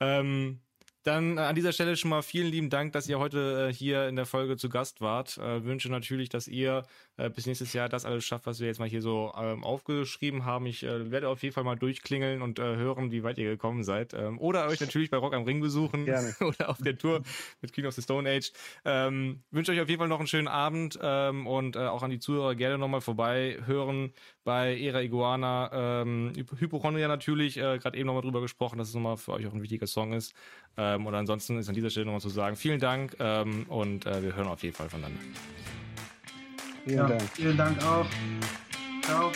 Ähm, 0.00 0.60
dann 1.02 1.38
äh, 1.38 1.40
an 1.40 1.54
dieser 1.54 1.72
Stelle 1.72 1.96
schon 1.96 2.10
mal 2.10 2.22
vielen 2.22 2.48
lieben 2.48 2.70
Dank, 2.70 2.92
dass 2.92 3.08
ihr 3.08 3.18
heute 3.18 3.68
äh, 3.68 3.72
hier 3.72 4.08
in 4.08 4.16
der 4.16 4.26
Folge 4.26 4.56
zu 4.56 4.68
Gast 4.68 5.00
wart. 5.00 5.38
Äh, 5.38 5.64
wünsche 5.64 5.90
natürlich, 5.90 6.28
dass 6.28 6.48
ihr 6.48 6.84
äh, 7.16 7.30
bis 7.30 7.46
nächstes 7.46 7.72
Jahr 7.72 7.88
das 7.88 8.04
alles 8.04 8.24
schafft, 8.24 8.46
was 8.46 8.60
wir 8.60 8.66
jetzt 8.66 8.78
mal 8.78 8.88
hier 8.88 9.02
so 9.02 9.32
ähm, 9.36 9.64
aufgeschrieben 9.64 10.44
haben. 10.44 10.66
Ich 10.66 10.82
äh, 10.82 11.10
werde 11.10 11.28
auf 11.28 11.42
jeden 11.42 11.54
Fall 11.54 11.64
mal 11.64 11.76
durchklingeln 11.76 12.42
und 12.42 12.58
äh, 12.58 12.76
hören, 12.76 13.10
wie 13.10 13.22
weit 13.22 13.38
ihr 13.38 13.50
gekommen 13.50 13.84
seid. 13.84 14.14
Ähm, 14.14 14.38
oder 14.38 14.66
euch 14.66 14.80
natürlich 14.80 15.10
bei 15.10 15.16
Rock 15.16 15.34
am 15.34 15.44
Ring 15.44 15.60
besuchen 15.60 16.04
Gerne. 16.04 16.34
oder 16.40 16.68
auf 16.68 16.78
der 16.78 16.96
Tour 16.96 17.22
mit 17.60 17.72
Queen 17.72 17.86
of 17.86 17.94
the 17.94 18.02
Stone 18.02 18.28
Age. 18.28 18.52
Ähm, 18.84 19.42
wünsche 19.50 19.72
euch 19.72 19.80
auf 19.80 19.88
jeden 19.88 20.00
Fall 20.00 20.08
noch 20.08 20.18
einen 20.18 20.28
schönen 20.28 20.48
Abend 20.48 20.98
ähm, 21.02 21.46
und 21.46 21.76
äh, 21.76 21.80
auch 21.80 22.02
an 22.02 22.10
die 22.10 22.18
Zuhörer 22.18 22.54
gerne 22.54 22.78
nochmal 22.78 23.00
vorbei 23.00 23.58
hören 23.64 24.12
bei 24.44 24.78
Era 24.78 25.02
Iguana. 25.02 26.02
Ähm, 26.02 26.32
Hypochondria 26.58 27.08
natürlich, 27.08 27.56
äh, 27.56 27.78
gerade 27.78 27.98
eben 27.98 28.06
nochmal 28.06 28.22
drüber 28.22 28.40
gesprochen, 28.40 28.78
dass 28.78 28.88
es 28.88 28.94
nochmal 28.94 29.16
für 29.16 29.32
euch 29.32 29.46
auch 29.46 29.52
ein 29.52 29.62
wichtiger 29.62 29.86
Song 29.86 30.12
ist. 30.12 30.34
Ähm, 30.94 31.06
und 31.06 31.14
ansonsten 31.14 31.58
ist 31.58 31.68
an 31.68 31.74
dieser 31.74 31.90
Stelle 31.90 32.06
nochmal 32.06 32.20
zu 32.20 32.28
sagen, 32.28 32.56
vielen 32.56 32.80
Dank 32.80 33.16
ähm, 33.18 33.66
und 33.68 34.06
äh, 34.06 34.22
wir 34.22 34.34
hören 34.34 34.48
auf 34.48 34.62
jeden 34.62 34.74
Fall 34.74 34.88
voneinander. 34.88 35.20
Vielen 36.84 36.96
ja, 36.96 37.06
Dank. 37.06 37.22
Vielen 37.34 37.56
Dank 37.56 37.84
auch. 37.84 38.06
Ciao. 39.02 39.32